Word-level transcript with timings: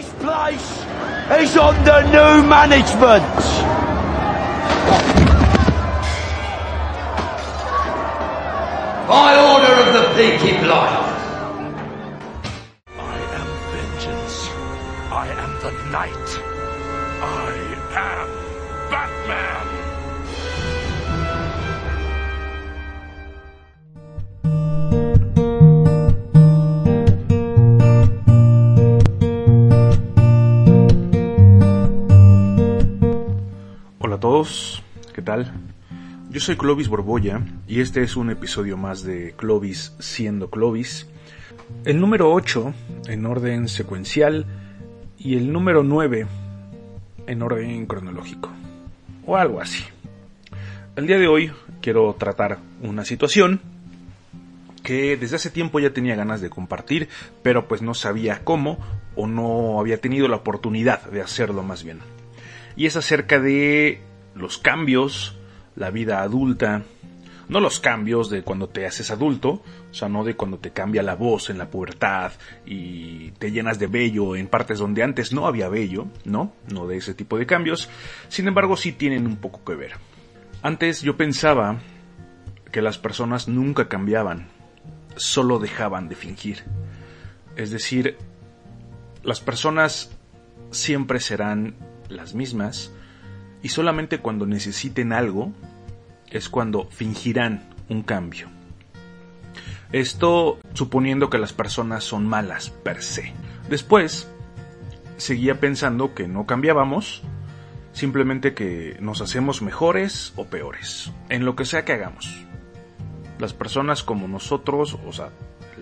This 0.00 0.12
place 0.14 0.78
is 1.42 1.56
under 1.58 2.00
new 2.04 2.48
management. 2.48 3.36
By 9.06 9.30
order 9.52 9.74
of 9.82 9.88
the 9.92 10.04
Peaky 10.16 10.56
Blinders. 10.64 11.20
I 12.96 13.16
am 13.38 13.48
vengeance. 13.74 14.48
I 15.12 15.26
am 15.36 15.52
the 15.60 15.72
night. 15.90 16.28
I 17.20 17.52
am 17.92 18.28
Batman. 18.90 19.79
¿Qué 35.14 35.20
tal? 35.20 35.52
Yo 36.30 36.40
soy 36.40 36.56
Clovis 36.56 36.88
Borbolla 36.88 37.42
y 37.68 37.80
este 37.80 38.02
es 38.02 38.16
un 38.16 38.30
episodio 38.30 38.78
más 38.78 39.02
de 39.02 39.34
Clovis 39.36 39.92
siendo 39.98 40.48
Clovis. 40.48 41.06
El 41.84 42.00
número 42.00 42.32
8 42.32 42.72
en 43.08 43.26
orden 43.26 43.68
secuencial 43.68 44.46
y 45.18 45.36
el 45.36 45.52
número 45.52 45.82
9 45.82 46.26
en 47.26 47.42
orden 47.42 47.84
cronológico. 47.84 48.50
O 49.26 49.36
algo 49.36 49.60
así. 49.60 49.84
El 50.96 51.06
día 51.06 51.18
de 51.18 51.28
hoy 51.28 51.52
quiero 51.82 52.14
tratar 52.18 52.60
una 52.80 53.04
situación 53.04 53.60
que 54.82 55.18
desde 55.18 55.36
hace 55.36 55.50
tiempo 55.50 55.80
ya 55.80 55.90
tenía 55.90 56.16
ganas 56.16 56.40
de 56.40 56.48
compartir, 56.48 57.10
pero 57.42 57.68
pues 57.68 57.82
no 57.82 57.92
sabía 57.92 58.42
cómo 58.42 58.78
o 59.16 59.26
no 59.26 59.78
había 59.78 60.00
tenido 60.00 60.28
la 60.28 60.36
oportunidad 60.36 61.02
de 61.10 61.20
hacerlo 61.20 61.62
más 61.62 61.84
bien. 61.84 61.98
Y 62.74 62.86
es 62.86 62.96
acerca 62.96 63.38
de 63.38 64.00
los 64.34 64.58
cambios, 64.58 65.36
la 65.76 65.90
vida 65.90 66.22
adulta, 66.22 66.82
no 67.50 67.58
los 67.58 67.80
cambios 67.80 68.30
de 68.30 68.42
cuando 68.42 68.68
te 68.68 68.86
haces 68.86 69.10
adulto, 69.10 69.62
o 69.90 69.94
sea, 69.94 70.08
no 70.08 70.22
de 70.22 70.36
cuando 70.36 70.58
te 70.58 70.70
cambia 70.70 71.02
la 71.02 71.16
voz 71.16 71.50
en 71.50 71.58
la 71.58 71.68
pubertad 71.68 72.32
y 72.64 73.32
te 73.32 73.50
llenas 73.50 73.80
de 73.80 73.88
vello 73.88 74.36
en 74.36 74.46
partes 74.46 74.78
donde 74.78 75.02
antes 75.02 75.32
no 75.32 75.48
había 75.48 75.68
vello, 75.68 76.06
¿no? 76.24 76.52
No 76.72 76.86
de 76.86 76.98
ese 76.98 77.12
tipo 77.12 77.38
de 77.38 77.46
cambios. 77.46 77.88
Sin 78.28 78.46
embargo, 78.46 78.76
sí 78.76 78.92
tienen 78.92 79.26
un 79.26 79.36
poco 79.36 79.64
que 79.64 79.74
ver. 79.74 79.94
Antes 80.62 81.02
yo 81.02 81.16
pensaba 81.16 81.80
que 82.70 82.82
las 82.82 82.98
personas 82.98 83.48
nunca 83.48 83.88
cambiaban, 83.88 84.46
solo 85.16 85.58
dejaban 85.58 86.08
de 86.08 86.14
fingir. 86.14 86.62
Es 87.56 87.72
decir, 87.72 88.16
las 89.24 89.40
personas 89.40 90.16
siempre 90.70 91.18
serán 91.18 91.74
las 92.08 92.34
mismas 92.34 92.92
y 93.62 93.68
solamente 93.68 94.18
cuando 94.18 94.46
necesiten 94.46 95.12
algo 95.12 95.52
es 96.30 96.48
cuando 96.48 96.88
fingirán 96.90 97.68
un 97.88 98.02
cambio. 98.02 98.48
Esto 99.92 100.58
suponiendo 100.74 101.30
que 101.30 101.38
las 101.38 101.52
personas 101.52 102.04
son 102.04 102.26
malas 102.26 102.70
per 102.70 103.02
se. 103.02 103.32
Después, 103.68 104.28
seguía 105.16 105.58
pensando 105.58 106.14
que 106.14 106.28
no 106.28 106.46
cambiábamos, 106.46 107.22
simplemente 107.92 108.54
que 108.54 108.96
nos 109.00 109.20
hacemos 109.20 109.62
mejores 109.62 110.32
o 110.36 110.46
peores, 110.46 111.12
en 111.28 111.44
lo 111.44 111.56
que 111.56 111.64
sea 111.64 111.84
que 111.84 111.92
hagamos. 111.92 112.46
Las 113.38 113.52
personas 113.52 114.04
como 114.04 114.28
nosotros, 114.28 114.96
o 115.06 115.12
sea, 115.12 115.30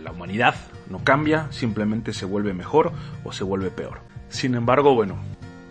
la 0.02 0.12
humanidad 0.12 0.54
no 0.88 1.04
cambia, 1.04 1.48
simplemente 1.50 2.14
se 2.14 2.24
vuelve 2.24 2.54
mejor 2.54 2.92
o 3.24 3.32
se 3.32 3.44
vuelve 3.44 3.70
peor. 3.70 4.00
Sin 4.30 4.54
embargo, 4.54 4.94
bueno, 4.94 5.16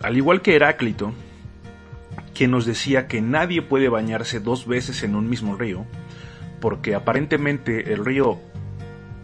al 0.02 0.16
igual 0.16 0.42
que 0.42 0.54
Heráclito, 0.54 1.12
quien 2.38 2.52
nos 2.52 2.66
decía 2.66 3.08
que 3.08 3.20
nadie 3.20 3.62
puede 3.62 3.88
bañarse 3.88 4.38
dos 4.38 4.64
veces 4.64 5.02
en 5.02 5.16
un 5.16 5.28
mismo 5.28 5.56
río, 5.56 5.84
porque 6.60 6.94
aparentemente 6.94 7.92
el 7.92 8.04
río 8.04 8.38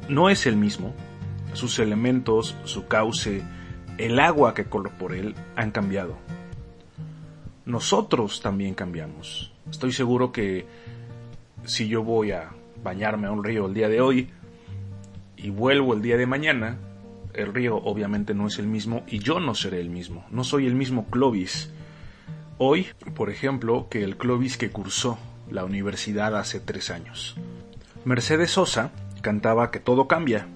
no 0.08 0.30
es 0.30 0.46
el 0.46 0.56
mismo, 0.56 0.92
sus 1.52 1.78
elementos, 1.78 2.56
su 2.64 2.88
cauce, 2.88 3.44
el 3.98 4.18
agua 4.18 4.52
que 4.52 4.64
corre 4.64 4.90
por 4.90 5.14
él 5.14 5.36
han 5.54 5.70
cambiado. 5.70 6.16
Nosotros 7.64 8.40
también 8.42 8.74
cambiamos. 8.74 9.52
Estoy 9.70 9.92
seguro 9.92 10.32
que 10.32 10.66
si 11.66 11.86
yo 11.86 12.02
voy 12.02 12.32
a 12.32 12.50
bañarme 12.82 13.28
a 13.28 13.30
un 13.30 13.44
río 13.44 13.66
el 13.66 13.74
día 13.74 13.88
de 13.88 14.00
hoy 14.00 14.30
y 15.36 15.50
vuelvo 15.50 15.94
el 15.94 16.02
día 16.02 16.16
de 16.16 16.26
mañana, 16.26 16.78
el 17.32 17.54
río 17.54 17.76
obviamente 17.76 18.34
no 18.34 18.48
es 18.48 18.58
el 18.58 18.66
mismo 18.66 19.04
y 19.06 19.20
yo 19.20 19.38
no 19.38 19.54
seré 19.54 19.80
el 19.80 19.88
mismo. 19.88 20.26
No 20.32 20.42
soy 20.42 20.66
el 20.66 20.74
mismo 20.74 21.06
Clovis. 21.06 21.70
Hoy, 22.58 22.86
por 23.16 23.30
ejemplo, 23.30 23.88
que 23.90 24.04
el 24.04 24.16
Clovis 24.16 24.56
que 24.56 24.70
cursó 24.70 25.18
la 25.50 25.64
universidad 25.64 26.36
hace 26.36 26.60
tres 26.60 26.90
años. 26.90 27.36
Mercedes 28.04 28.52
Sosa 28.52 28.92
cantaba 29.22 29.70
que 29.70 29.80
todo 29.80 30.06
cambia. 30.06 30.46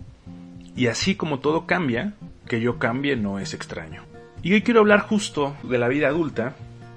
Y 0.76 0.86
así 0.86 1.16
como 1.16 1.40
todo 1.40 1.66
cambia, 1.66 2.14
que 2.46 2.60
yo 2.60 2.78
cambie 2.78 3.16
no 3.16 3.40
es 3.40 3.52
extraño. 3.52 4.04
Y 4.42 4.52
hoy 4.52 4.62
quiero 4.62 4.80
hablar 4.80 5.00
justo 5.00 5.56
de 5.64 5.78
la 5.78 5.88
vida 5.88 6.08
adulta 6.08 6.54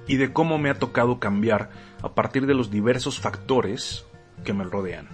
y 0.08 0.18
de 0.18 0.32
cómo 0.32 0.60
me 0.60 0.70
ha 0.70 0.78
tocado 0.78 1.20
cambiar 1.20 1.72
a 2.04 2.10
partir 2.10 2.46
de 2.46 2.54
los 2.54 2.70
diversos 2.70 3.20
factores 3.20 4.06
que 4.44 4.54
me 4.54 4.66
rodean. 4.66 5.08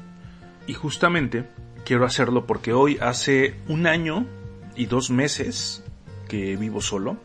Y 0.67 0.73
justamente 0.73 1.45
quiero 1.85 2.05
hacerlo 2.05 2.45
porque 2.45 2.73
hoy 2.73 2.97
hace 2.99 3.55
un 3.69 3.87
año 3.87 4.25
y 4.75 4.87
dos 4.87 5.09
meses 5.09 5.83
que 6.27 6.57
vivo 6.57 6.81
solo, 6.81 7.15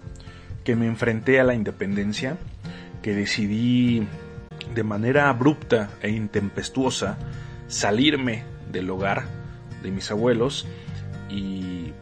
que 0.65 0.77
me 0.77 0.87
enfrenté 0.87 1.41
a 1.41 1.44
la 1.44 1.55
independencia, 1.55 2.39
que 3.02 3.14
decidí 3.14 4.06
de 4.74 4.82
manera 4.84 5.28
abrupta 5.28 5.90
e 6.00 6.10
intempestuosa 6.10 7.18
salirme 7.66 8.44
del 8.70 8.88
hogar 8.90 9.24
de 9.82 9.90
mis 9.90 10.10
abuelos 10.10 10.66
y 11.28 11.92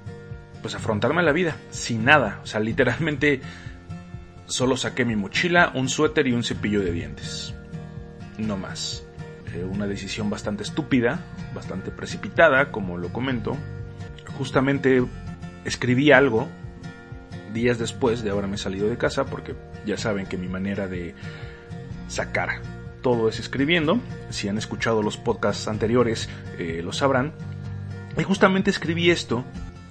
pues 0.62 0.74
afrontarme 0.74 1.20
a 1.20 1.24
la 1.24 1.32
vida 1.32 1.56
sin 1.70 2.04
nada, 2.04 2.40
o 2.42 2.46
sea, 2.46 2.60
literalmente 2.60 3.40
solo 4.46 4.76
saqué 4.76 5.04
mi 5.04 5.16
mochila, 5.16 5.72
un 5.74 5.88
suéter 5.88 6.26
y 6.26 6.32
un 6.32 6.44
cepillo 6.44 6.80
de 6.80 6.92
dientes. 6.92 7.54
No 8.36 8.56
más. 8.56 9.04
Eh, 9.54 9.64
una 9.64 9.86
decisión 9.86 10.28
bastante 10.28 10.62
estúpida, 10.62 11.20
bastante 11.54 11.90
precipitada, 11.90 12.70
como 12.70 12.98
lo 12.98 13.12
comento. 13.12 13.56
Justamente 14.36 15.04
escribí 15.64 16.12
algo 16.12 16.48
días 17.52 17.78
después 17.78 18.22
de 18.22 18.30
haberme 18.30 18.58
salido 18.58 18.88
de 18.88 18.96
casa, 18.96 19.24
porque 19.24 19.54
ya 19.86 19.96
saben 19.96 20.26
que 20.26 20.36
mi 20.36 20.48
manera 20.48 20.88
de 20.88 21.14
sacar 22.08 22.60
todo 23.02 23.28
es 23.28 23.38
escribiendo. 23.40 24.00
Si 24.30 24.48
han 24.48 24.58
escuchado 24.58 25.02
los 25.02 25.16
podcasts 25.16 25.68
anteriores, 25.68 26.28
eh, 26.58 26.80
lo 26.84 26.92
sabrán. 26.92 27.32
Y 28.18 28.22
justamente 28.22 28.70
escribí 28.70 29.10
esto, 29.10 29.44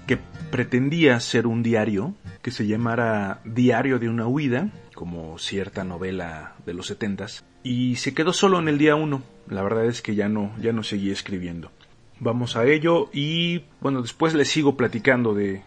que 0.07 0.19
pretendía 0.51 1.19
ser 1.19 1.47
un 1.47 1.63
diario, 1.63 2.13
que 2.41 2.51
se 2.51 2.67
llamara 2.67 3.41
Diario 3.45 3.99
de 3.99 4.09
una 4.09 4.27
huida, 4.27 4.69
como 4.93 5.37
cierta 5.39 5.83
novela 5.83 6.55
de 6.65 6.73
los 6.73 6.87
setentas, 6.87 7.43
y 7.63 7.95
se 7.95 8.13
quedó 8.13 8.33
solo 8.33 8.59
en 8.59 8.67
el 8.67 8.77
día 8.77 8.95
uno. 8.95 9.23
La 9.47 9.63
verdad 9.63 9.85
es 9.85 10.01
que 10.01 10.15
ya 10.15 10.29
no, 10.29 10.51
ya 10.59 10.73
no 10.73 10.83
seguí 10.83 11.11
escribiendo. 11.11 11.71
Vamos 12.19 12.55
a 12.55 12.65
ello 12.65 13.09
y 13.13 13.63
bueno, 13.79 14.01
después 14.01 14.33
les 14.33 14.49
sigo 14.49 14.75
platicando 14.75 15.33
de 15.33 15.63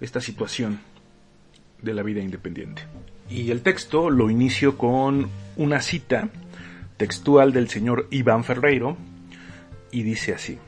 esta 0.00 0.20
situación 0.20 0.80
de 1.82 1.92
la 1.94 2.02
vida 2.02 2.22
independiente. 2.22 2.82
Y 3.28 3.50
el 3.50 3.62
texto 3.62 4.10
lo 4.10 4.30
inicio 4.30 4.78
con 4.78 5.28
una 5.56 5.80
cita 5.80 6.28
textual 6.96 7.52
del 7.52 7.68
señor 7.68 8.06
Iván 8.10 8.44
Ferreiro 8.44 8.96
y 9.90 10.02
dice 10.02 10.34
así. 10.34 10.58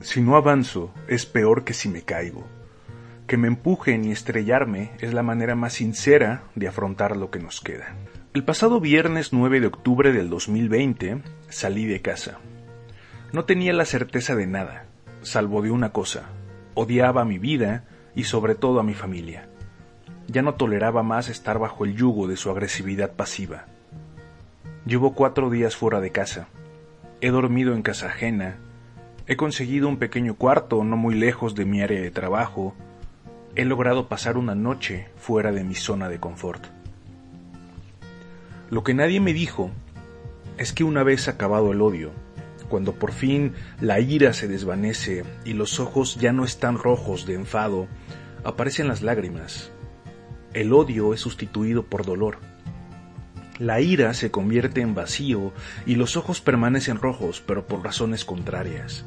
Si 0.00 0.20
no 0.20 0.36
avanzo 0.36 0.92
es 1.08 1.26
peor 1.26 1.64
que 1.64 1.74
si 1.74 1.88
me 1.88 2.02
caigo. 2.02 2.46
Que 3.26 3.36
me 3.36 3.48
empujen 3.48 4.04
y 4.04 4.12
estrellarme 4.12 4.90
es 5.00 5.14
la 5.14 5.22
manera 5.22 5.54
más 5.54 5.74
sincera 5.74 6.42
de 6.54 6.68
afrontar 6.68 7.16
lo 7.16 7.30
que 7.30 7.38
nos 7.38 7.60
queda. 7.60 7.94
El 8.34 8.44
pasado 8.44 8.80
viernes 8.80 9.32
9 9.32 9.60
de 9.60 9.66
octubre 9.66 10.12
del 10.12 10.30
2020 10.30 11.22
salí 11.48 11.86
de 11.86 12.00
casa. 12.00 12.38
No 13.32 13.44
tenía 13.44 13.72
la 13.72 13.84
certeza 13.84 14.34
de 14.34 14.46
nada, 14.46 14.86
salvo 15.22 15.62
de 15.62 15.70
una 15.70 15.90
cosa. 15.90 16.30
Odiaba 16.74 17.24
mi 17.24 17.38
vida 17.38 17.84
y 18.14 18.24
sobre 18.24 18.54
todo 18.54 18.80
a 18.80 18.84
mi 18.84 18.94
familia. 18.94 19.48
Ya 20.30 20.42
no 20.42 20.54
toleraba 20.54 21.02
más 21.02 21.28
estar 21.28 21.58
bajo 21.58 21.84
el 21.84 21.96
yugo 21.96 22.28
de 22.28 22.36
su 22.36 22.50
agresividad 22.50 23.14
pasiva. 23.14 23.64
Llevo 24.86 25.12
cuatro 25.12 25.50
días 25.50 25.74
fuera 25.74 26.00
de 26.00 26.12
casa. 26.12 26.46
He 27.20 27.30
dormido 27.30 27.74
en 27.74 27.82
casa 27.82 28.06
ajena. 28.06 28.56
He 29.26 29.36
conseguido 29.36 29.88
un 29.88 29.96
pequeño 29.96 30.36
cuarto 30.36 30.84
no 30.84 30.96
muy 30.96 31.16
lejos 31.16 31.56
de 31.56 31.64
mi 31.64 31.82
área 31.82 32.00
de 32.00 32.12
trabajo. 32.12 32.76
He 33.56 33.64
logrado 33.64 34.06
pasar 34.06 34.36
una 34.36 34.54
noche 34.54 35.08
fuera 35.16 35.50
de 35.50 35.64
mi 35.64 35.74
zona 35.74 36.08
de 36.08 36.20
confort. 36.20 36.64
Lo 38.70 38.84
que 38.84 38.94
nadie 38.94 39.18
me 39.18 39.32
dijo 39.32 39.72
es 40.58 40.72
que 40.72 40.84
una 40.84 41.02
vez 41.02 41.26
acabado 41.26 41.72
el 41.72 41.82
odio, 41.82 42.12
cuando 42.68 42.94
por 42.94 43.10
fin 43.10 43.54
la 43.80 43.98
ira 43.98 44.32
se 44.32 44.46
desvanece 44.46 45.24
y 45.44 45.54
los 45.54 45.80
ojos 45.80 46.14
ya 46.20 46.32
no 46.32 46.44
están 46.44 46.78
rojos 46.78 47.26
de 47.26 47.34
enfado, 47.34 47.88
aparecen 48.44 48.86
las 48.86 49.02
lágrimas. 49.02 49.69
El 50.52 50.72
odio 50.72 51.14
es 51.14 51.20
sustituido 51.20 51.84
por 51.84 52.04
dolor. 52.04 52.38
La 53.58 53.80
ira 53.80 54.14
se 54.14 54.30
convierte 54.30 54.80
en 54.80 54.94
vacío 54.94 55.52
y 55.86 55.94
los 55.94 56.16
ojos 56.16 56.40
permanecen 56.40 56.96
rojos, 56.96 57.42
pero 57.46 57.66
por 57.66 57.84
razones 57.84 58.24
contrarias. 58.24 59.04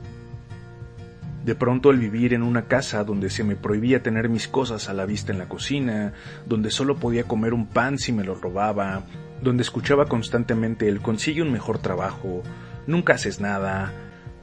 De 1.43 1.55
pronto 1.55 1.91
el 1.91 1.97
vivir 1.97 2.33
en 2.33 2.43
una 2.43 2.67
casa 2.67 3.03
donde 3.03 3.29
se 3.29 3.43
me 3.43 3.57
prohibía 3.57 4.01
tener 4.01 4.29
mis 4.29 4.47
cosas 4.47 4.87
a 4.87 4.93
la 4.93 5.05
vista 5.05 5.33
en 5.33 5.39
la 5.39 5.49
cocina, 5.49 6.13
donde 6.45 6.71
solo 6.71 6.95
podía 6.95 7.25
comer 7.25 7.53
un 7.53 7.67
pan 7.67 7.97
si 7.97 8.13
me 8.13 8.23
lo 8.23 8.35
robaba, 8.35 9.03
donde 9.41 9.63
escuchaba 9.63 10.05
constantemente 10.05 10.87
el 10.87 11.01
consigue 11.01 11.41
un 11.41 11.51
mejor 11.51 11.79
trabajo, 11.79 12.43
nunca 12.87 13.15
haces 13.15 13.41
nada, 13.41 13.91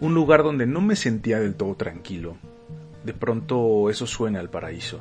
un 0.00 0.12
lugar 0.12 0.42
donde 0.42 0.66
no 0.66 0.82
me 0.82 0.96
sentía 0.96 1.40
del 1.40 1.54
todo 1.54 1.74
tranquilo. 1.74 2.36
De 3.04 3.14
pronto 3.14 3.88
eso 3.88 4.06
suena 4.06 4.40
al 4.40 4.50
paraíso. 4.50 5.00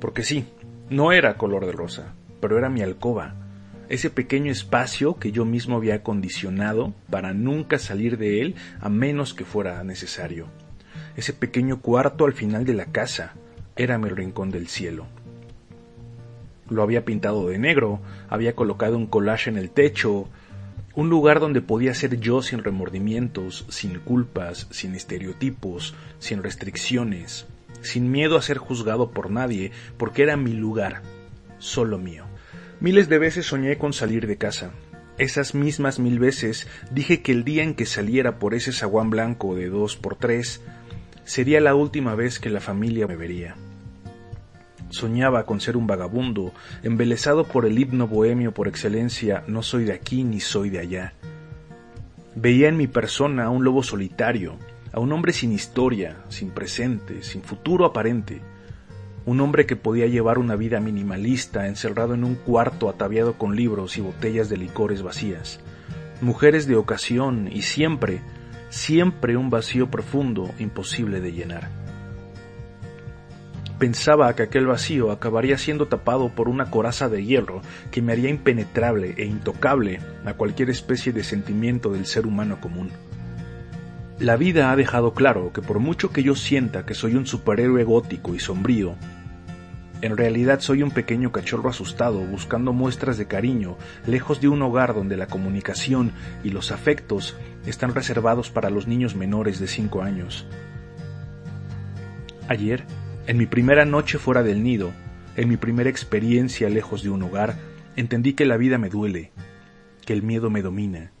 Porque 0.00 0.22
sí, 0.22 0.46
no 0.90 1.12
era 1.12 1.36
color 1.36 1.66
de 1.66 1.72
rosa, 1.72 2.14
pero 2.40 2.58
era 2.58 2.68
mi 2.68 2.82
alcoba, 2.82 3.34
ese 3.88 4.10
pequeño 4.10 4.50
espacio 4.50 5.18
que 5.18 5.32
yo 5.32 5.44
mismo 5.44 5.76
había 5.76 5.96
acondicionado 5.96 6.94
para 7.10 7.34
nunca 7.34 7.78
salir 7.78 8.16
de 8.16 8.40
él 8.40 8.54
a 8.80 8.88
menos 8.88 9.34
que 9.34 9.44
fuera 9.44 9.84
necesario. 9.84 10.46
Ese 11.16 11.32
pequeño 11.32 11.80
cuarto 11.80 12.24
al 12.24 12.32
final 12.32 12.64
de 12.64 12.74
la 12.74 12.86
casa 12.86 13.34
era 13.76 13.98
mi 13.98 14.08
rincón 14.08 14.50
del 14.50 14.68
cielo. 14.68 15.06
Lo 16.70 16.82
había 16.82 17.04
pintado 17.04 17.48
de 17.48 17.58
negro, 17.58 18.00
había 18.30 18.54
colocado 18.54 18.96
un 18.96 19.06
collage 19.06 19.50
en 19.50 19.58
el 19.58 19.68
techo, 19.68 20.28
un 20.94 21.10
lugar 21.10 21.40
donde 21.40 21.60
podía 21.60 21.94
ser 21.94 22.18
yo 22.18 22.40
sin 22.40 22.64
remordimientos, 22.64 23.66
sin 23.68 23.98
culpas, 23.98 24.68
sin 24.70 24.94
estereotipos, 24.94 25.94
sin 26.18 26.42
restricciones, 26.42 27.46
sin 27.82 28.10
miedo 28.10 28.36
a 28.36 28.42
ser 28.42 28.58
juzgado 28.58 29.10
por 29.10 29.30
nadie, 29.30 29.72
porque 29.96 30.22
era 30.22 30.36
mi 30.36 30.52
lugar, 30.52 31.02
solo 31.58 31.98
mío. 31.98 32.24
Miles 32.80 33.08
de 33.08 33.18
veces 33.18 33.46
soñé 33.46 33.78
con 33.78 33.92
salir 33.92 34.26
de 34.26 34.38
casa. 34.38 34.72
Esas 35.18 35.54
mismas 35.54 35.98
mil 35.98 36.18
veces 36.18 36.66
dije 36.90 37.22
que 37.22 37.32
el 37.32 37.44
día 37.44 37.62
en 37.62 37.74
que 37.74 37.86
saliera 37.86 38.38
por 38.38 38.54
ese 38.54 38.72
zaguán 38.72 39.10
blanco 39.10 39.54
de 39.54 39.68
dos 39.68 39.96
por 39.96 40.16
tres 40.16 40.62
sería 41.24 41.60
la 41.60 41.74
última 41.74 42.14
vez 42.14 42.40
que 42.40 42.50
la 42.50 42.60
familia 42.60 43.06
me 43.06 43.16
vería. 43.16 43.54
Soñaba 44.88 45.46
con 45.46 45.60
ser 45.60 45.76
un 45.76 45.86
vagabundo, 45.86 46.52
embelesado 46.82 47.44
por 47.44 47.66
el 47.66 47.78
himno 47.78 48.08
bohemio 48.08 48.52
por 48.52 48.68
excelencia, 48.68 49.44
no 49.46 49.62
soy 49.62 49.84
de 49.84 49.92
aquí 49.92 50.24
ni 50.24 50.40
soy 50.40 50.70
de 50.70 50.80
allá. 50.80 51.14
Veía 52.34 52.68
en 52.68 52.76
mi 52.76 52.86
persona 52.86 53.44
a 53.44 53.50
un 53.50 53.64
lobo 53.64 53.82
solitario, 53.82 54.58
a 54.92 55.00
un 55.00 55.12
hombre 55.12 55.32
sin 55.32 55.52
historia, 55.52 56.22
sin 56.28 56.50
presente, 56.50 57.22
sin 57.22 57.42
futuro 57.42 57.86
aparente, 57.86 58.40
un 59.24 59.40
hombre 59.40 59.66
que 59.66 59.76
podía 59.76 60.06
llevar 60.06 60.38
una 60.38 60.56
vida 60.56 60.80
minimalista, 60.80 61.66
encerrado 61.66 62.14
en 62.14 62.24
un 62.24 62.34
cuarto 62.34 62.88
ataviado 62.88 63.34
con 63.34 63.56
libros 63.56 63.96
y 63.96 64.00
botellas 64.00 64.48
de 64.48 64.56
licores 64.56 65.02
vacías, 65.02 65.60
mujeres 66.20 66.66
de 66.66 66.76
ocasión 66.76 67.48
y 67.50 67.62
siempre, 67.62 68.20
siempre 68.68 69.36
un 69.36 69.50
vacío 69.50 69.90
profundo 69.90 70.50
imposible 70.58 71.20
de 71.20 71.32
llenar. 71.32 71.70
Pensaba 73.78 74.32
que 74.36 74.44
aquel 74.44 74.66
vacío 74.66 75.10
acabaría 75.10 75.58
siendo 75.58 75.88
tapado 75.88 76.28
por 76.28 76.48
una 76.48 76.70
coraza 76.70 77.08
de 77.08 77.24
hierro 77.24 77.62
que 77.90 78.02
me 78.02 78.12
haría 78.12 78.30
impenetrable 78.30 79.14
e 79.16 79.24
intocable 79.24 80.00
a 80.24 80.34
cualquier 80.34 80.70
especie 80.70 81.12
de 81.12 81.24
sentimiento 81.24 81.90
del 81.90 82.06
ser 82.06 82.26
humano 82.26 82.60
común. 82.60 82.90
La 84.18 84.36
vida 84.36 84.70
ha 84.70 84.76
dejado 84.76 85.14
claro 85.14 85.52
que 85.52 85.62
por 85.62 85.78
mucho 85.78 86.10
que 86.10 86.22
yo 86.22 86.34
sienta 86.34 86.86
que 86.86 86.94
soy 86.94 87.16
un 87.16 87.26
superhéroe 87.26 87.82
gótico 87.84 88.34
y 88.34 88.38
sombrío, 88.38 88.94
en 90.02 90.16
realidad 90.16 90.60
soy 90.60 90.82
un 90.82 90.90
pequeño 90.90 91.30
cachorro 91.30 91.70
asustado 91.70 92.18
buscando 92.18 92.72
muestras 92.72 93.18
de 93.18 93.26
cariño 93.26 93.76
lejos 94.04 94.40
de 94.40 94.48
un 94.48 94.60
hogar 94.60 94.94
donde 94.94 95.16
la 95.16 95.28
comunicación 95.28 96.10
y 96.42 96.50
los 96.50 96.72
afectos 96.72 97.36
están 97.66 97.94
reservados 97.94 98.50
para 98.50 98.68
los 98.68 98.88
niños 98.88 99.14
menores 99.14 99.60
de 99.60 99.68
5 99.68 100.02
años. 100.02 100.44
Ayer, 102.48 102.84
en 103.28 103.38
mi 103.38 103.46
primera 103.46 103.84
noche 103.84 104.18
fuera 104.18 104.42
del 104.42 104.64
nido, 104.64 104.90
en 105.36 105.48
mi 105.48 105.56
primera 105.56 105.88
experiencia 105.88 106.68
lejos 106.68 107.04
de 107.04 107.10
un 107.10 107.22
hogar, 107.22 107.54
entendí 107.94 108.32
que 108.32 108.44
la 108.44 108.56
vida 108.56 108.78
me 108.78 108.88
duele, 108.88 109.30
que 110.04 110.12
el 110.12 110.24
miedo 110.24 110.50
me 110.50 110.62
domina, 110.62 111.11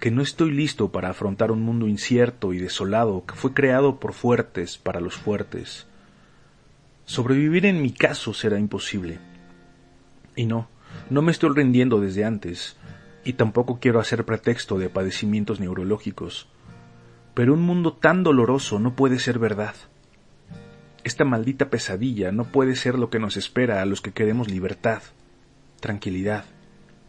que 0.00 0.10
no 0.10 0.22
estoy 0.22 0.52
listo 0.52 0.92
para 0.92 1.10
afrontar 1.10 1.50
un 1.50 1.62
mundo 1.62 1.88
incierto 1.88 2.52
y 2.52 2.58
desolado 2.58 3.24
que 3.26 3.34
fue 3.34 3.52
creado 3.52 3.98
por 3.98 4.12
fuertes 4.12 4.78
para 4.78 5.00
los 5.00 5.16
fuertes. 5.16 5.86
Sobrevivir 7.04 7.66
en 7.66 7.82
mi 7.82 7.90
caso 7.90 8.32
será 8.32 8.58
imposible. 8.58 9.18
Y 10.36 10.46
no, 10.46 10.68
no 11.10 11.22
me 11.22 11.32
estoy 11.32 11.50
rindiendo 11.54 12.00
desde 12.00 12.24
antes, 12.24 12.76
y 13.24 13.32
tampoco 13.32 13.80
quiero 13.80 13.98
hacer 13.98 14.24
pretexto 14.24 14.78
de 14.78 14.88
padecimientos 14.88 15.58
neurológicos. 15.58 16.48
Pero 17.34 17.54
un 17.54 17.62
mundo 17.62 17.92
tan 17.94 18.22
doloroso 18.22 18.78
no 18.78 18.94
puede 18.94 19.18
ser 19.18 19.38
verdad. 19.38 19.74
Esta 21.02 21.24
maldita 21.24 21.70
pesadilla 21.70 22.30
no 22.30 22.44
puede 22.44 22.76
ser 22.76 22.98
lo 22.98 23.10
que 23.10 23.18
nos 23.18 23.36
espera 23.36 23.82
a 23.82 23.86
los 23.86 24.00
que 24.00 24.12
queremos 24.12 24.50
libertad, 24.50 25.02
tranquilidad, 25.80 26.44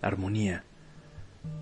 armonía. 0.01 0.63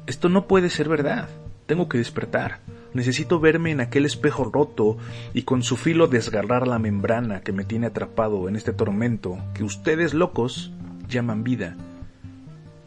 Esto 0.08 0.30
no 0.30 0.48
puede 0.48 0.70
ser 0.70 0.88
verdad. 0.88 1.28
Tengo 1.66 1.90
que 1.90 1.98
despertar. 1.98 2.62
Necesito 2.94 3.40
verme 3.40 3.72
en 3.72 3.82
aquel 3.82 4.06
espejo 4.06 4.46
roto 4.46 4.98
y 5.34 5.44
con 5.44 5.64
su 5.64 5.76
filo 5.76 6.08
desgarrar 6.08 6.66
la 6.66 6.80
membrana 6.80 7.42
que 7.42 7.52
me 7.52 7.66
tiene 7.66 7.88
atrapado 7.88 8.48
en 8.48 8.56
este 8.56 8.72
tormento 8.72 9.38
que 9.54 9.64
ustedes 9.64 10.14
locos 10.14 10.72
llaman 11.10 11.44
vida. 11.44 11.76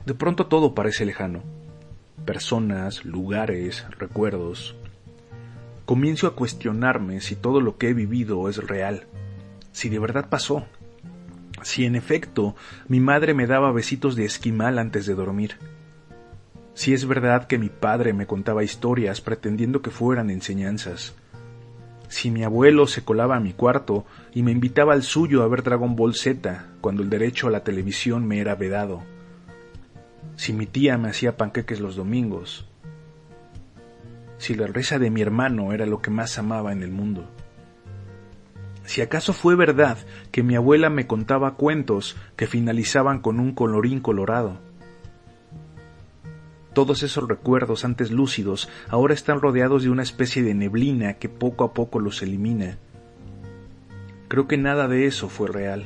De 0.07 0.15
pronto 0.15 0.47
todo 0.47 0.75
parece 0.75 1.05
lejano. 1.05 1.43
Personas, 2.25 3.05
lugares, 3.05 3.87
recuerdos. 3.99 4.75
Comienzo 5.85 6.27
a 6.27 6.35
cuestionarme 6.35 7.21
si 7.21 7.37
todo 7.37 7.61
lo 7.61 7.77
que 7.77 7.91
he 7.91 7.95
vivido 7.95 8.49
es 8.49 8.57
real, 8.57 9.07
si 9.73 9.91
de 9.91 9.99
verdad 9.99 10.29
pasó, 10.31 10.65
si 11.63 11.85
en 11.85 11.97
efecto 11.97 12.55
mi 12.89 13.01
madre 13.01 13.35
me 13.35 13.47
daba 13.47 13.73
besitos 13.73 14.17
de 14.17 14.25
esquimal 14.25 14.79
antes 14.79 15.05
de 15.05 15.15
dormir 15.15 15.57
si 16.81 16.95
es 16.95 17.07
verdad 17.07 17.47
que 17.47 17.59
mi 17.59 17.69
padre 17.69 18.15
me 18.15 18.27
contaba 18.27 18.65
historias 18.65 19.21
pretendiendo 19.21 19.83
que 19.83 19.91
fueran 19.91 20.31
enseñanzas. 20.31 21.15
Si 22.09 22.31
mi 22.31 22.43
abuelo 22.43 22.87
se 22.87 23.05
colaba 23.05 23.37
a 23.37 23.41
mi 23.41 23.53
cuarto 23.53 24.07
y 24.33 24.43
me 24.43 24.53
invitaba 24.53 24.95
al 24.95 25.03
suyo 25.03 25.43
a 25.43 25.49
ver 25.49 25.63
Dragon 25.63 25.95
Ball 25.95 26.15
Z 26.15 26.69
cuando 26.81 27.03
el 27.03 27.11
derecho 27.11 27.49
a 27.49 27.51
la 27.51 27.65
televisión 27.65 28.27
me 28.27 28.39
era 28.41 28.55
vedado. 28.55 29.03
Si 30.37 30.55
mi 30.55 30.65
tía 30.65 30.97
me 30.97 31.11
hacía 31.11 31.37
panqueques 31.37 31.81
los 31.81 31.97
domingos. 31.97 32.67
Si 34.39 34.55
la 34.55 34.67
risa 34.67 34.99
de 34.99 35.11
mi 35.11 35.21
hermano 35.21 35.75
era 35.75 35.85
lo 35.85 36.01
que 36.01 36.11
más 36.11 36.39
amaba 36.39 36.73
en 36.73 36.83
el 36.83 36.93
mundo. 36.93 37.29
Si 38.87 39.03
acaso 39.03 39.35
fue 39.35 39.55
verdad 39.55 39.99
que 40.33 40.43
mi 40.43 40.57
abuela 40.57 40.89
me 40.89 41.07
contaba 41.07 41.57
cuentos 41.57 42.17
que 42.37 42.47
finalizaban 42.47 43.21
con 43.21 43.39
un 43.39 43.53
colorín 43.53 44.01
colorado 44.01 44.70
todos 46.73 47.03
esos 47.03 47.29
recuerdos 47.29 47.85
antes 47.85 48.11
lúcidos 48.11 48.69
ahora 48.89 49.15
están 49.15 49.41
rodeados 49.41 49.83
de 49.83 49.91
una 49.91 50.03
especie 50.03 50.43
de 50.43 50.55
neblina 50.55 51.15
que 51.15 51.29
poco 51.29 51.65
a 51.65 51.75
poco 51.75 51.99
los 51.99 52.23
elimina. 52.23 52.79
Creo 54.29 54.47
que 54.47 54.57
nada 54.57 54.87
de 54.87 55.07
eso 55.07 55.29
fue 55.29 55.49
real. 55.49 55.85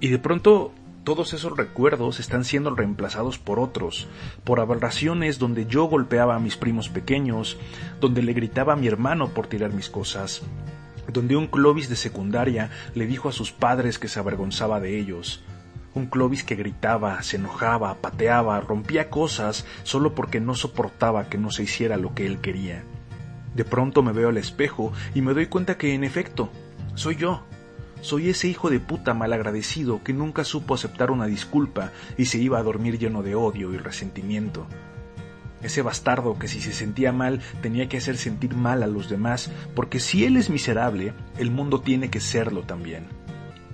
Y 0.00 0.08
de 0.08 0.18
pronto 0.18 0.72
todos 1.04 1.34
esos 1.34 1.54
recuerdos 1.54 2.18
están 2.18 2.44
siendo 2.44 2.74
reemplazados 2.74 3.38
por 3.38 3.58
otros, 3.58 4.08
por 4.42 4.58
aberraciones 4.58 5.38
donde 5.38 5.66
yo 5.66 5.84
golpeaba 5.84 6.34
a 6.34 6.40
mis 6.40 6.56
primos 6.56 6.88
pequeños, 6.88 7.58
donde 8.00 8.22
le 8.22 8.32
gritaba 8.32 8.72
a 8.72 8.76
mi 8.76 8.86
hermano 8.86 9.28
por 9.28 9.46
tirar 9.46 9.74
mis 9.74 9.90
cosas, 9.90 10.40
donde 11.12 11.36
un 11.36 11.46
Clovis 11.46 11.90
de 11.90 11.96
secundaria 11.96 12.70
le 12.94 13.06
dijo 13.06 13.28
a 13.28 13.32
sus 13.32 13.52
padres 13.52 13.98
que 13.98 14.08
se 14.08 14.18
avergonzaba 14.18 14.80
de 14.80 14.98
ellos, 14.98 15.44
un 15.94 16.06
Clovis 16.06 16.42
que 16.42 16.56
gritaba, 16.56 17.22
se 17.22 17.36
enojaba, 17.36 17.94
pateaba, 17.94 18.60
rompía 18.60 19.10
cosas 19.10 19.64
solo 19.84 20.14
porque 20.14 20.40
no 20.40 20.54
soportaba 20.54 21.28
que 21.28 21.38
no 21.38 21.50
se 21.50 21.62
hiciera 21.62 21.96
lo 21.96 22.14
que 22.14 22.26
él 22.26 22.40
quería. 22.40 22.82
De 23.54 23.64
pronto 23.64 24.02
me 24.02 24.12
veo 24.12 24.30
al 24.30 24.36
espejo 24.36 24.92
y 25.14 25.22
me 25.22 25.34
doy 25.34 25.46
cuenta 25.46 25.78
que 25.78 25.94
en 25.94 26.02
efecto, 26.04 26.50
soy 26.94 27.16
yo. 27.16 27.44
Soy 28.00 28.28
ese 28.28 28.48
hijo 28.48 28.68
de 28.68 28.80
puta 28.80 29.14
malagradecido 29.14 30.02
que 30.02 30.12
nunca 30.12 30.44
supo 30.44 30.74
aceptar 30.74 31.10
una 31.10 31.26
disculpa 31.26 31.92
y 32.18 32.26
se 32.26 32.38
iba 32.38 32.58
a 32.58 32.62
dormir 32.62 32.98
lleno 32.98 33.22
de 33.22 33.34
odio 33.34 33.72
y 33.72 33.78
resentimiento. 33.78 34.66
Ese 35.62 35.80
bastardo 35.80 36.38
que 36.38 36.48
si 36.48 36.60
se 36.60 36.74
sentía 36.74 37.12
mal 37.12 37.40
tenía 37.62 37.88
que 37.88 37.96
hacer 37.96 38.18
sentir 38.18 38.54
mal 38.54 38.82
a 38.82 38.86
los 38.86 39.08
demás, 39.08 39.50
porque 39.74 40.00
si 40.00 40.26
él 40.26 40.36
es 40.36 40.50
miserable, 40.50 41.14
el 41.38 41.50
mundo 41.50 41.80
tiene 41.80 42.10
que 42.10 42.20
serlo 42.20 42.62
también. 42.64 43.06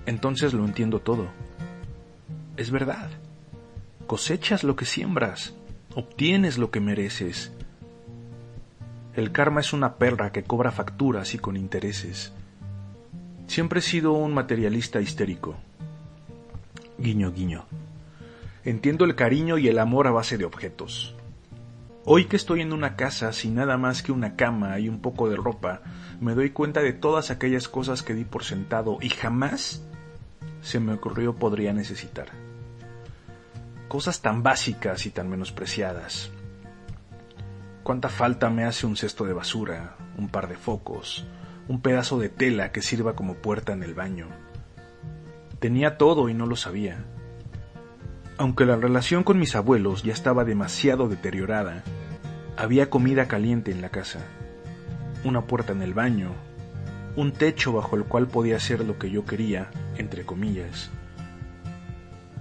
Entonces 0.06 0.52
lo 0.52 0.64
entiendo 0.64 1.00
todo 1.00 1.28
es 2.60 2.70
verdad. 2.70 3.08
Cosechas 4.06 4.64
lo 4.64 4.76
que 4.76 4.84
siembras, 4.84 5.54
obtienes 5.94 6.58
lo 6.58 6.70
que 6.70 6.80
mereces. 6.80 7.52
El 9.14 9.32
karma 9.32 9.60
es 9.60 9.72
una 9.72 9.94
perra 9.94 10.30
que 10.30 10.42
cobra 10.42 10.70
facturas 10.70 11.32
y 11.32 11.38
con 11.38 11.56
intereses. 11.56 12.34
Siempre 13.46 13.78
he 13.78 13.82
sido 13.82 14.12
un 14.12 14.34
materialista 14.34 15.00
histérico. 15.00 15.56
Guiño, 16.98 17.32
guiño. 17.32 17.64
Entiendo 18.62 19.06
el 19.06 19.14
cariño 19.14 19.56
y 19.56 19.68
el 19.68 19.78
amor 19.78 20.06
a 20.06 20.10
base 20.10 20.36
de 20.36 20.44
objetos. 20.44 21.14
Hoy 22.04 22.26
que 22.26 22.36
estoy 22.36 22.60
en 22.60 22.74
una 22.74 22.94
casa 22.94 23.32
sin 23.32 23.54
nada 23.54 23.78
más 23.78 24.02
que 24.02 24.12
una 24.12 24.36
cama 24.36 24.78
y 24.78 24.90
un 24.90 25.00
poco 25.00 25.30
de 25.30 25.36
ropa, 25.36 25.80
me 26.20 26.34
doy 26.34 26.50
cuenta 26.50 26.82
de 26.82 26.92
todas 26.92 27.30
aquellas 27.30 27.68
cosas 27.68 28.02
que 28.02 28.12
di 28.12 28.24
por 28.24 28.44
sentado 28.44 28.98
y 29.00 29.08
jamás 29.08 29.82
se 30.60 30.78
me 30.78 30.92
ocurrió 30.92 31.34
podría 31.34 31.72
necesitar. 31.72 32.49
Cosas 33.90 34.22
tan 34.22 34.44
básicas 34.44 35.04
y 35.04 35.10
tan 35.10 35.28
menospreciadas. 35.28 36.30
Cuánta 37.82 38.08
falta 38.08 38.48
me 38.48 38.62
hace 38.62 38.86
un 38.86 38.96
cesto 38.96 39.24
de 39.24 39.32
basura, 39.32 39.96
un 40.16 40.28
par 40.28 40.46
de 40.46 40.54
focos, 40.54 41.26
un 41.66 41.80
pedazo 41.80 42.20
de 42.20 42.28
tela 42.28 42.70
que 42.70 42.82
sirva 42.82 43.16
como 43.16 43.34
puerta 43.34 43.72
en 43.72 43.82
el 43.82 43.94
baño. 43.94 44.28
Tenía 45.58 45.98
todo 45.98 46.28
y 46.28 46.34
no 46.34 46.46
lo 46.46 46.54
sabía. 46.54 47.04
Aunque 48.38 48.64
la 48.64 48.76
relación 48.76 49.24
con 49.24 49.40
mis 49.40 49.56
abuelos 49.56 50.04
ya 50.04 50.12
estaba 50.12 50.44
demasiado 50.44 51.08
deteriorada, 51.08 51.82
había 52.56 52.90
comida 52.90 53.26
caliente 53.26 53.72
en 53.72 53.82
la 53.82 53.88
casa, 53.88 54.20
una 55.24 55.48
puerta 55.48 55.72
en 55.72 55.82
el 55.82 55.94
baño, 55.94 56.30
un 57.16 57.32
techo 57.32 57.72
bajo 57.72 57.96
el 57.96 58.04
cual 58.04 58.28
podía 58.28 58.54
hacer 58.54 58.84
lo 58.84 59.00
que 59.00 59.10
yo 59.10 59.24
quería, 59.24 59.68
entre 59.96 60.24
comillas. 60.24 60.92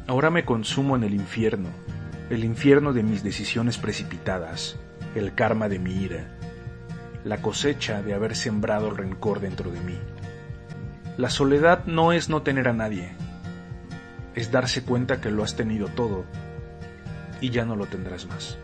Ahora 0.10 0.32
me 0.32 0.44
consumo 0.44 0.96
en 0.96 1.04
el 1.04 1.14
infierno, 1.14 1.70
el 2.32 2.44
infierno 2.44 2.94
de 2.94 3.04
mis 3.04 3.22
decisiones 3.22 3.78
precipitadas, 3.78 4.76
el 5.14 5.36
karma 5.36 5.70
de 5.70 5.78
mi 5.78 5.94
ira, 6.02 6.36
la 7.24 7.44
cosecha 7.44 8.02
de 8.02 8.16
haber 8.16 8.36
sembrado 8.36 8.90
el 8.90 8.98
rencor 8.98 9.40
dentro 9.40 9.70
de 9.70 9.80
mí. 9.82 10.00
La 11.18 11.30
soledad 11.30 11.86
no 11.86 12.12
es 12.12 12.28
no 12.28 12.42
tener 12.42 12.68
a 12.68 12.74
nadie, 12.74 13.12
es 14.34 14.52
darse 14.52 14.82
cuenta 14.82 15.22
que 15.22 15.30
lo 15.30 15.44
has 15.44 15.56
tenido 15.56 15.90
todo 15.90 16.26
y 17.40 17.52
ya 17.52 17.64
no 17.64 17.76
lo 17.76 17.86
tendrás 17.86 18.26
más. 18.26 18.58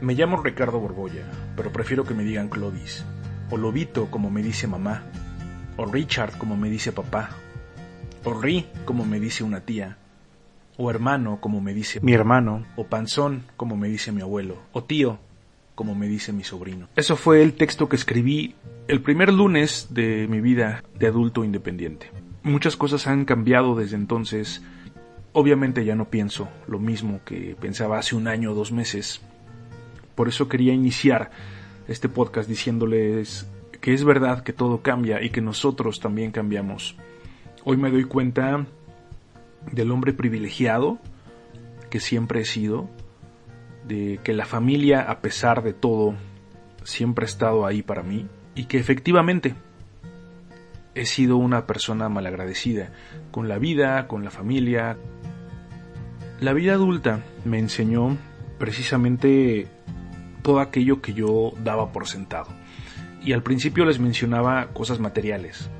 Me 0.00 0.14
llamo 0.14 0.40
Ricardo 0.40 0.78
Borbolla, 0.78 1.24
pero 1.56 1.72
prefiero 1.72 2.04
que 2.04 2.14
me 2.14 2.22
digan 2.22 2.48
Clovis, 2.48 3.04
o 3.50 3.56
Lobito 3.56 4.08
como 4.08 4.30
me 4.30 4.40
dice 4.40 4.68
mamá, 4.68 5.02
o 5.76 5.84
Richard 5.84 6.38
como 6.38 6.56
me 6.56 6.70
dice 6.70 6.92
papá, 6.92 7.30
o 8.22 8.40
Ri 8.40 8.68
como 8.84 9.04
me 9.04 9.18
dice 9.18 9.42
una 9.42 9.62
tía, 9.62 9.96
o 10.80 10.90
hermano 10.90 11.40
como 11.40 11.60
me 11.60 11.74
dice 11.74 12.00
mi 12.00 12.12
hermano, 12.12 12.64
o 12.76 12.84
panzón 12.86 13.44
como 13.56 13.76
me 13.76 13.88
dice 13.88 14.12
mi 14.12 14.22
abuelo, 14.22 14.56
o 14.72 14.82
tío 14.82 15.18
como 15.74 15.94
me 15.94 16.08
dice 16.08 16.32
mi 16.32 16.44
sobrino. 16.44 16.88
Eso 16.96 17.16
fue 17.16 17.42
el 17.42 17.54
texto 17.54 17.88
que 17.88 17.96
escribí 17.96 18.54
el 18.88 19.00
primer 19.00 19.32
lunes 19.32 19.88
de 19.90 20.26
mi 20.28 20.40
vida 20.40 20.82
de 20.98 21.06
adulto 21.06 21.44
independiente. 21.44 22.10
Muchas 22.42 22.76
cosas 22.76 23.06
han 23.06 23.24
cambiado 23.24 23.74
desde 23.74 23.96
entonces 23.96 24.62
Obviamente 25.32 25.84
ya 25.84 25.94
no 25.94 26.10
pienso 26.10 26.48
lo 26.66 26.80
mismo 26.80 27.20
que 27.24 27.56
pensaba 27.60 27.98
hace 27.98 28.16
un 28.16 28.26
año 28.26 28.50
o 28.50 28.54
dos 28.54 28.72
meses. 28.72 29.20
Por 30.16 30.28
eso 30.28 30.48
quería 30.48 30.72
iniciar 30.72 31.30
este 31.86 32.08
podcast 32.08 32.48
diciéndoles 32.48 33.48
que 33.80 33.94
es 33.94 34.02
verdad 34.02 34.42
que 34.42 34.52
todo 34.52 34.82
cambia 34.82 35.22
y 35.22 35.30
que 35.30 35.40
nosotros 35.40 36.00
también 36.00 36.32
cambiamos. 36.32 36.96
Hoy 37.64 37.76
me 37.76 37.92
doy 37.92 38.04
cuenta 38.04 38.66
del 39.72 39.90
hombre 39.90 40.12
privilegiado 40.12 40.98
que 41.90 42.00
siempre 42.00 42.40
he 42.40 42.44
sido, 42.44 42.88
de 43.86 44.20
que 44.22 44.32
la 44.32 44.46
familia, 44.46 45.02
a 45.02 45.20
pesar 45.20 45.62
de 45.62 45.72
todo, 45.72 46.14
siempre 46.84 47.24
ha 47.24 47.28
estado 47.28 47.66
ahí 47.66 47.82
para 47.82 48.02
mí 48.02 48.26
y 48.54 48.64
que 48.64 48.78
efectivamente 48.78 49.54
he 50.94 51.06
sido 51.06 51.36
una 51.36 51.66
persona 51.66 52.08
malagradecida 52.08 52.92
con 53.30 53.48
la 53.48 53.58
vida, 53.58 54.06
con 54.06 54.24
la 54.24 54.30
familia, 54.30 54.96
la 56.40 56.52
vida 56.52 56.72
adulta 56.72 57.22
me 57.44 57.58
enseñó 57.58 58.16
precisamente 58.58 59.66
todo 60.42 60.60
aquello 60.60 61.02
que 61.02 61.12
yo 61.12 61.52
daba 61.62 61.92
por 61.92 62.06
sentado. 62.06 62.48
Y 63.22 63.34
al 63.34 63.42
principio 63.42 63.84
les 63.84 63.98
mencionaba 63.98 64.68
cosas 64.68 65.00
materiales, 65.00 65.70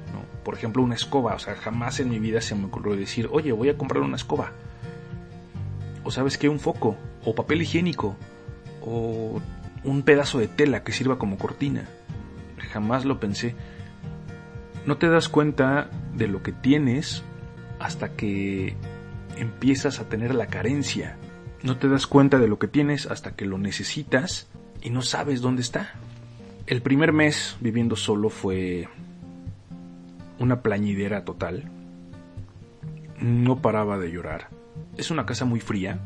por 0.44 0.54
ejemplo 0.54 0.82
una 0.82 0.94
escoba, 0.94 1.35
o 1.35 1.38
sea, 1.38 1.54
jamás 1.54 2.00
en 2.00 2.09
mi 2.09 2.18
vida 2.18 2.40
se 2.40 2.54
me 2.54 2.66
ocurrió 2.66 2.97
decir, 2.97 3.28
oye, 3.32 3.52
voy 3.52 3.68
a 3.68 3.76
comprar 3.76 4.02
una 4.02 4.16
escoba. 4.16 4.52
O 6.04 6.11
sabes 6.11 6.38
qué, 6.38 6.49
un 6.49 6.61
foco, 6.61 6.97
o 7.25 7.35
papel 7.35 7.62
higiénico, 7.62 8.16
o 8.80 9.40
un 9.85 10.02
pedazo 10.02 10.38
de 10.38 10.49
tela 10.49 10.82
que 10.82 10.92
sirva 10.92 11.18
como 11.18 11.38
cortina. 11.38 11.88
Jamás 12.73 13.04
lo 13.04 13.20
pensé. 13.20 13.54
No 14.87 14.97
te 14.97 15.09
das 15.09 15.28
cuenta 15.28 15.90
de 16.14 16.28
lo 16.28 16.42
que 16.42 16.52
tienes 16.52 17.23
hasta 17.78 18.11
que 18.11 18.76
empiezas 19.37 20.00
a 20.00 20.09
tener 20.09 20.35
la 20.35 20.47
carencia. 20.47 21.16
No 21.62 21.76
te 21.76 21.88
das 21.88 22.06
cuenta 22.06 22.38
de 22.38 22.49
lo 22.49 22.59
que 22.59 22.68
tienes 22.68 23.06
hasta 23.06 23.32
que 23.37 23.44
lo 23.44 23.59
necesitas 23.59 24.49
y 24.82 24.90
no 24.90 25.02
sabes 25.02 25.40
dónde 25.40 25.62
está. 25.62 25.94
El 26.66 26.82
primer 26.82 27.12
mes 27.12 27.56
viviendo 27.61 27.97
solo 27.97 28.30
fue 28.30 28.88
una 30.40 30.62
plañidera 30.62 31.25
total. 31.25 31.70
No 33.20 33.62
paraba 33.62 33.99
de 33.99 34.11
llorar. 34.11 34.49
Es 34.97 35.12
una 35.12 35.26
casa 35.26 35.44
muy 35.44 35.61
fría. 35.61 36.00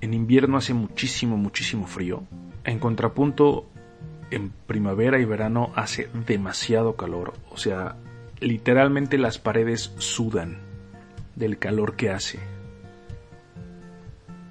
En 0.00 0.14
invierno 0.14 0.56
hace 0.56 0.74
muchísimo, 0.74 1.36
muchísimo 1.36 1.88
frío. 1.88 2.22
En 2.62 2.78
contrapunto, 2.78 3.66
en 4.30 4.52
primavera 4.68 5.18
y 5.18 5.24
verano 5.24 5.72
hace 5.74 6.08
demasiado 6.26 6.94
calor. 6.94 7.32
O 7.50 7.56
sea, 7.56 7.96
literalmente 8.38 9.18
las 9.18 9.38
paredes 9.38 9.92
sudan 9.98 10.58
del 11.34 11.58
calor 11.58 11.96
que 11.96 12.10
hace 12.10 12.38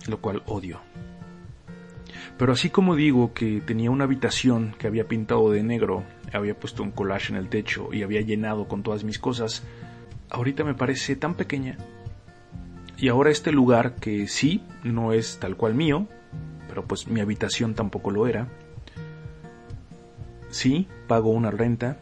lo 0.07 0.19
cual 0.19 0.43
odio. 0.45 0.79
Pero 2.41 2.53
así 2.53 2.71
como 2.71 2.95
digo 2.95 3.35
que 3.35 3.61
tenía 3.61 3.91
una 3.91 4.05
habitación 4.05 4.73
que 4.79 4.87
había 4.87 5.07
pintado 5.07 5.51
de 5.51 5.61
negro, 5.61 6.03
había 6.33 6.59
puesto 6.59 6.81
un 6.81 6.89
collage 6.89 7.31
en 7.31 7.37
el 7.37 7.49
techo 7.49 7.93
y 7.93 8.01
había 8.01 8.21
llenado 8.21 8.67
con 8.67 8.81
todas 8.81 9.03
mis 9.03 9.19
cosas, 9.19 9.61
ahorita 10.31 10.63
me 10.63 10.73
parece 10.73 11.15
tan 11.15 11.35
pequeña. 11.35 11.77
Y 12.97 13.09
ahora 13.09 13.29
este 13.29 13.51
lugar 13.51 13.93
que 13.97 14.27
sí, 14.27 14.63
no 14.83 15.13
es 15.13 15.37
tal 15.37 15.55
cual 15.55 15.75
mío, 15.75 16.07
pero 16.67 16.83
pues 16.83 17.07
mi 17.07 17.19
habitación 17.19 17.75
tampoco 17.75 18.09
lo 18.09 18.25
era. 18.25 18.47
Sí, 20.49 20.87
pago 21.07 21.29
una 21.29 21.51
renta, 21.51 21.99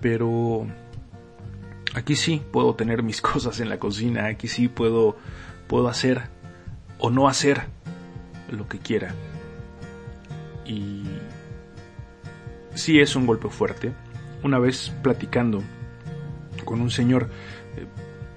pero 0.00 0.64
aquí 1.92 2.14
sí 2.14 2.40
puedo 2.52 2.76
tener 2.76 3.02
mis 3.02 3.20
cosas 3.20 3.58
en 3.58 3.68
la 3.68 3.80
cocina, 3.80 4.26
aquí 4.26 4.46
sí 4.46 4.68
puedo 4.68 5.16
puedo 5.66 5.88
hacer 5.88 6.22
o 7.00 7.10
no 7.10 7.26
hacer 7.26 7.62
lo 8.48 8.68
que 8.68 8.78
quiera. 8.78 9.12
Y 10.64 11.04
sí 12.74 13.00
es 13.00 13.16
un 13.16 13.26
golpe 13.26 13.48
fuerte. 13.48 13.92
Una 14.42 14.58
vez 14.58 14.92
platicando 15.02 15.62
con 16.64 16.80
un 16.80 16.90
señor, 16.90 17.28
eh, 17.76 17.86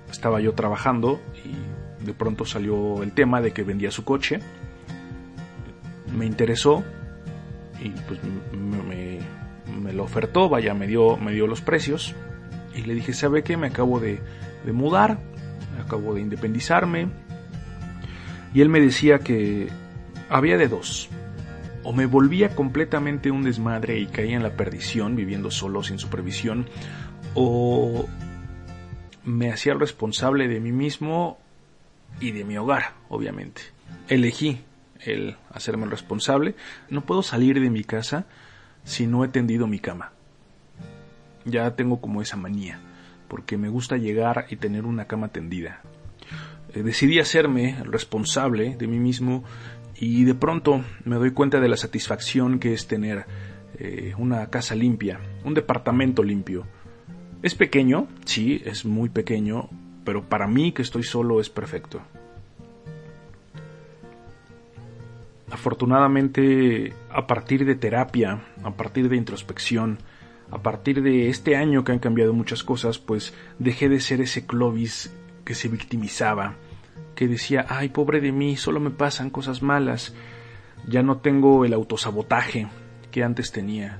estaba 0.10 0.40
yo 0.42 0.54
trabajando 0.54 1.22
y 1.44 2.06
de 2.06 2.14
pronto 2.14 2.46
salió 2.46 3.02
el 3.04 3.12
tema 3.12 3.42
de 3.42 3.52
que 3.52 3.64
vendía 3.64 3.92
su 3.92 4.04
coche. 4.04 4.40
Me 6.16 6.26
interesó 6.26 6.84
y 7.82 7.90
pues 7.90 8.20
me, 8.54 9.94
lo 9.94 10.04
ofertó, 10.04 10.50
vaya, 10.50 10.74
me 10.74 10.88
dio, 10.88 11.18
me 11.18 11.34
dio 11.34 11.48
los 11.48 11.62
precios. 11.62 12.16
Y 12.76 12.82
le 12.82 12.94
dije, 12.94 13.14
¿sabe 13.14 13.44
qué? 13.44 13.58
Me 13.58 13.68
acabo 13.68 14.00
de, 14.00 14.20
de 14.66 14.72
mudar, 14.74 15.20
acabo 15.84 16.14
de 16.14 16.22
independizarme, 16.22 17.08
y 18.56 18.62
él 18.62 18.70
me 18.70 18.80
decía 18.80 19.20
que 19.20 19.68
había 20.30 20.58
de 20.58 20.70
dos. 20.70 21.10
O 21.86 21.94
me 21.94 22.08
volvía 22.08 22.56
completamente 22.56 23.32
un 23.32 23.44
desmadre 23.44 24.00
y 24.00 24.08
caía 24.08 24.36
en 24.36 24.44
la 24.44 24.58
perdición 24.58 25.16
viviendo 25.16 25.52
solo 25.52 25.84
sin 25.84 26.00
supervisión, 26.00 26.68
o 27.36 28.08
me 29.24 29.52
hacía 29.52 29.74
responsable 29.76 30.48
de 30.48 30.60
mí 30.60 30.72
mismo 30.72 31.38
y 32.20 32.32
de 32.32 32.44
mi 32.44 32.58
hogar, 32.58 32.94
obviamente. 33.10 33.62
Elegí 34.08 34.62
el 35.00 35.38
hacerme 35.52 35.86
responsable. 35.86 36.56
No 36.90 37.02
puedo 37.02 37.24
salir 37.24 37.60
de 37.60 37.70
mi 37.70 37.84
casa 37.84 38.26
si 38.84 39.08
no 39.08 39.24
he 39.24 39.28
tendido 39.28 39.68
mi 39.68 39.80
cama. 39.80 40.12
Ya 41.46 41.76
tengo 41.76 42.02
como 42.02 42.22
esa 42.22 42.38
manía, 42.38 42.80
porque 43.28 43.58
me 43.58 43.70
gusta 43.70 43.98
llegar 43.98 44.48
y 44.50 44.56
tener 44.56 44.86
una 44.86 45.06
cama 45.06 45.30
tendida. 45.30 45.82
Eh, 46.74 46.84
decidí 46.84 47.20
hacerme 47.20 47.78
responsable 47.84 48.76
de 48.76 48.88
mí 48.88 49.00
mismo 49.00 49.44
y 50.00 50.26
de 50.26 50.36
pronto 50.36 50.84
me 51.04 51.16
doy 51.16 51.32
cuenta 51.32 51.60
de 51.60 51.70
la 51.70 51.78
satisfacción 51.78 52.60
que 52.60 52.74
es 52.74 52.88
tener 52.88 53.26
eh, 53.78 54.14
una 54.18 54.50
casa 54.50 54.76
limpia, 54.76 55.20
un 55.44 55.54
departamento 55.54 56.24
limpio. 56.24 56.66
Es 57.42 57.56
pequeño, 57.56 58.08
sí, 58.26 58.62
es 58.66 58.86
muy 58.86 59.10
pequeño, 59.10 59.70
pero 60.04 60.28
para 60.28 60.48
mí 60.48 60.72
que 60.72 60.82
estoy 60.82 61.04
solo 61.04 61.40
es 61.40 61.50
perfecto. 61.50 62.02
Afortunadamente, 65.52 66.94
a 67.10 67.28
partir 67.28 67.66
de 67.66 67.76
terapia, 67.76 68.42
a 68.64 68.72
partir 68.72 69.10
de 69.10 69.16
introspección, 69.16 70.00
a 70.52 70.62
partir 70.62 71.02
de 71.02 71.30
este 71.30 71.56
año 71.56 71.84
que 71.84 71.92
han 71.92 72.00
cambiado 72.00 72.34
muchas 72.34 72.64
cosas, 72.64 72.98
pues 72.98 73.34
dejé 73.60 73.90
de 73.90 74.00
ser 74.00 74.22
ese 74.22 74.46
Clovis 74.46 75.14
que 75.44 75.56
se 75.56 75.68
victimizaba, 75.68 76.56
que 77.16 77.28
decía, 77.28 77.66
ay, 77.70 77.90
pobre 77.90 78.22
de 78.22 78.32
mí, 78.32 78.58
solo 78.58 78.80
me 78.80 78.92
pasan 78.92 79.30
cosas 79.30 79.62
malas. 79.62 80.14
Ya 80.88 81.02
no 81.02 81.18
tengo 81.18 81.66
el 81.66 81.74
autosabotaje 81.74 82.68
que 83.12 83.24
antes 83.24 83.52
tenía. 83.52 84.00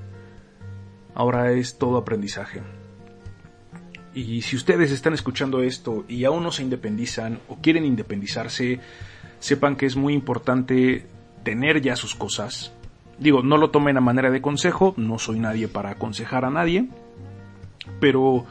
Ahora 1.14 1.52
es 1.52 1.78
todo 1.78 1.96
aprendizaje. 1.96 2.60
Y 4.14 4.42
si 4.42 4.56
ustedes 4.56 4.92
están 4.92 5.14
escuchando 5.14 5.62
esto 5.62 6.04
y 6.08 6.24
aún 6.24 6.42
no 6.42 6.52
se 6.52 6.62
independizan 6.62 7.40
o 7.48 7.56
quieren 7.56 7.84
independizarse, 7.84 8.80
sepan 9.40 9.76
que 9.76 9.86
es 9.86 9.96
muy 9.96 10.14
importante 10.14 11.06
tener 11.42 11.80
ya 11.82 11.96
sus 11.96 12.14
cosas. 12.14 12.72
Digo, 13.18 13.42
no 13.42 13.56
lo 13.56 13.70
tomen 13.70 13.96
a 13.96 14.00
manera 14.00 14.30
de 14.30 14.42
consejo, 14.42 14.94
no 14.96 15.18
soy 15.18 15.38
nadie 15.38 15.68
para 15.68 15.90
aconsejar 15.90 16.44
a 16.44 16.50
nadie, 16.50 16.88
pero 18.00 18.46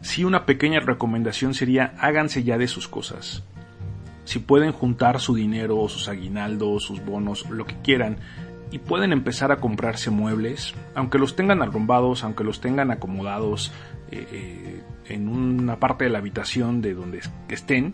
sí 0.00 0.24
una 0.24 0.46
pequeña 0.46 0.80
recomendación 0.80 1.54
sería 1.54 1.94
háganse 1.98 2.42
ya 2.42 2.58
de 2.58 2.68
sus 2.68 2.88
cosas. 2.88 3.42
Si 4.30 4.38
pueden 4.38 4.70
juntar 4.70 5.18
su 5.18 5.34
dinero, 5.34 5.88
sus 5.88 6.06
aguinaldos, 6.06 6.84
sus 6.84 7.04
bonos, 7.04 7.50
lo 7.50 7.66
que 7.66 7.74
quieran, 7.82 8.18
y 8.70 8.78
pueden 8.78 9.12
empezar 9.12 9.50
a 9.50 9.56
comprarse 9.56 10.10
muebles, 10.10 10.72
aunque 10.94 11.18
los 11.18 11.34
tengan 11.34 11.62
arrumbados, 11.62 12.22
aunque 12.22 12.44
los 12.44 12.60
tengan 12.60 12.92
acomodados 12.92 13.72
eh, 14.12 14.24
eh, 14.30 14.82
en 15.06 15.26
una 15.26 15.80
parte 15.80 16.04
de 16.04 16.10
la 16.10 16.18
habitación 16.18 16.80
de 16.80 16.94
donde 16.94 17.22
estén, 17.48 17.92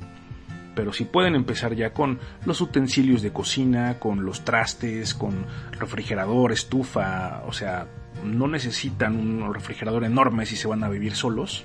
pero 0.74 0.92
si 0.92 1.06
pueden 1.06 1.36
empezar 1.36 1.74
ya 1.74 1.94
con 1.94 2.18
los 2.44 2.60
utensilios 2.60 3.22
de 3.22 3.32
cocina, 3.32 3.98
con 3.98 4.26
los 4.26 4.44
trastes, 4.44 5.14
con 5.14 5.46
refrigerador, 5.80 6.52
estufa, 6.52 7.44
o 7.46 7.52
sea, 7.54 7.86
no 8.22 8.46
necesitan 8.46 9.16
un 9.16 9.54
refrigerador 9.54 10.04
enorme 10.04 10.44
si 10.44 10.56
se 10.56 10.68
van 10.68 10.84
a 10.84 10.90
vivir 10.90 11.14
solos, 11.14 11.64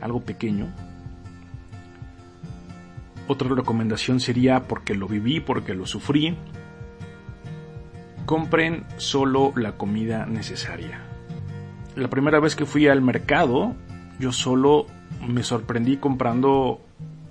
algo 0.00 0.22
pequeño. 0.22 0.74
Otra 3.28 3.54
recomendación 3.54 4.20
sería, 4.20 4.64
porque 4.64 4.94
lo 4.94 5.06
viví, 5.06 5.38
porque 5.40 5.74
lo 5.74 5.86
sufrí, 5.86 6.34
compren 8.24 8.86
solo 8.96 9.52
la 9.54 9.72
comida 9.72 10.26
necesaria. 10.26 11.00
La 11.94 12.08
primera 12.08 12.40
vez 12.40 12.56
que 12.56 12.64
fui 12.64 12.88
al 12.88 13.02
mercado, 13.02 13.74
yo 14.18 14.32
solo 14.32 14.86
me 15.26 15.42
sorprendí 15.42 15.98
comprando 15.98 16.80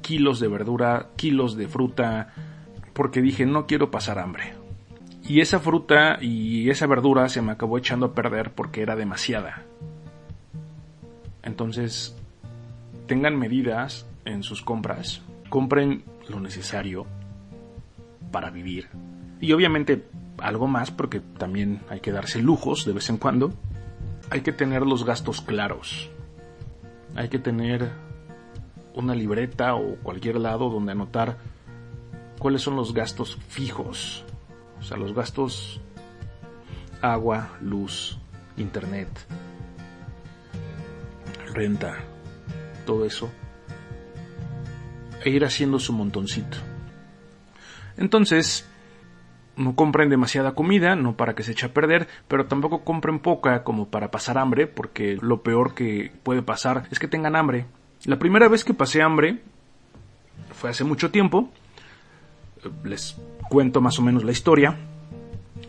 kilos 0.01 0.39
de 0.39 0.48
verdura, 0.48 1.10
kilos 1.16 1.58
de 1.58 1.68
fruta, 1.68 2.34
porque 2.94 3.22
dije 3.22 3.46
no 3.46 3.66
quiero 3.66 3.92
pasar 3.92 4.20
hambre. 4.20 4.54
Y 5.27 5.42
esa 5.42 5.60
fruta 5.60 6.18
y 6.22 6.70
esa 6.70 6.88
verdura 6.88 7.27
se 7.27 7.42
me 7.42 7.51
acabó 7.51 7.77
echando 7.77 8.08
a 8.08 8.13
perder 8.13 8.54
porque 8.54 8.82
era 8.82 8.96
demasiada. 8.96 9.63
Entonces, 11.44 12.16
tengan 13.08 13.38
medidas 13.38 14.06
en 14.25 14.44
sus 14.44 14.62
compras, 14.62 15.22
compren 15.50 16.04
lo 16.30 16.39
necesario 16.39 17.06
para 18.32 18.50
vivir. 18.50 18.89
Y 19.39 19.54
obviamente 19.54 20.08
algo 20.38 20.68
más 20.68 20.92
porque 20.92 21.20
también 21.20 21.82
hay 21.89 22.00
que 22.00 22.12
darse 22.12 22.42
lujos 22.42 22.86
de 22.86 22.94
vez 22.94 23.10
en 23.10 23.18
cuando. 23.18 23.54
Hay 24.30 24.42
que 24.42 24.51
tener 24.51 24.84
los 24.84 25.06
gastos 25.06 25.42
claros. 25.42 26.10
Hay 27.16 27.30
que 27.30 27.39
tener 27.39 27.92
una 28.94 29.16
libreta 29.16 29.75
o 29.75 29.96
cualquier 29.98 30.38
lado 30.38 30.70
donde 30.70 30.92
anotar 30.92 31.38
cuáles 32.39 32.62
son 32.62 32.75
los 32.75 32.94
gastos 32.94 33.38
fijos, 33.48 34.24
o 34.80 34.84
sea, 34.84 34.98
los 34.98 35.13
gastos 35.13 35.80
agua, 37.01 37.58
luz, 37.62 38.18
internet, 38.58 39.08
renta, 41.54 41.96
todo 42.86 43.06
eso, 43.06 43.30
e 45.24 45.29
ir 45.29 45.45
haciendo 45.45 45.79
su 45.79 45.93
montoncito. 45.93 46.57
Entonces, 47.98 48.70
no 49.55 49.75
compren 49.75 50.09
demasiada 50.09 50.53
comida, 50.53 50.96
no 50.96 51.18
para 51.18 51.33
que 51.35 51.44
se 51.44 51.53
eche 51.53 51.65
a 51.65 51.74
perder, 51.74 52.07
pero 52.27 52.46
tampoco 52.46 52.83
compren 52.83 53.20
poca 53.20 53.63
como 53.63 53.89
para 53.89 54.11
pasar 54.11 54.37
hambre, 54.37 54.68
porque 54.68 55.18
lo 55.20 55.42
peor 55.42 55.74
que 55.74 56.11
puede 56.24 56.42
pasar 56.42 56.87
es 56.92 57.00
que 57.00 57.07
tengan 57.07 57.35
hambre 57.35 57.65
la 58.05 58.20
primera 58.20 58.48
vez 58.48 58.63
que 58.63 58.74
pasé 58.74 59.01
hambre 59.01 59.39
fue 60.51 60.70
hace 60.70 60.83
mucho 60.83 61.11
tiempo. 61.11 61.50
Les 62.83 63.18
cuento 63.50 63.81
más 63.81 64.00
o 64.00 64.01
menos 64.01 64.24
la 64.24 64.31
historia. 64.31 64.77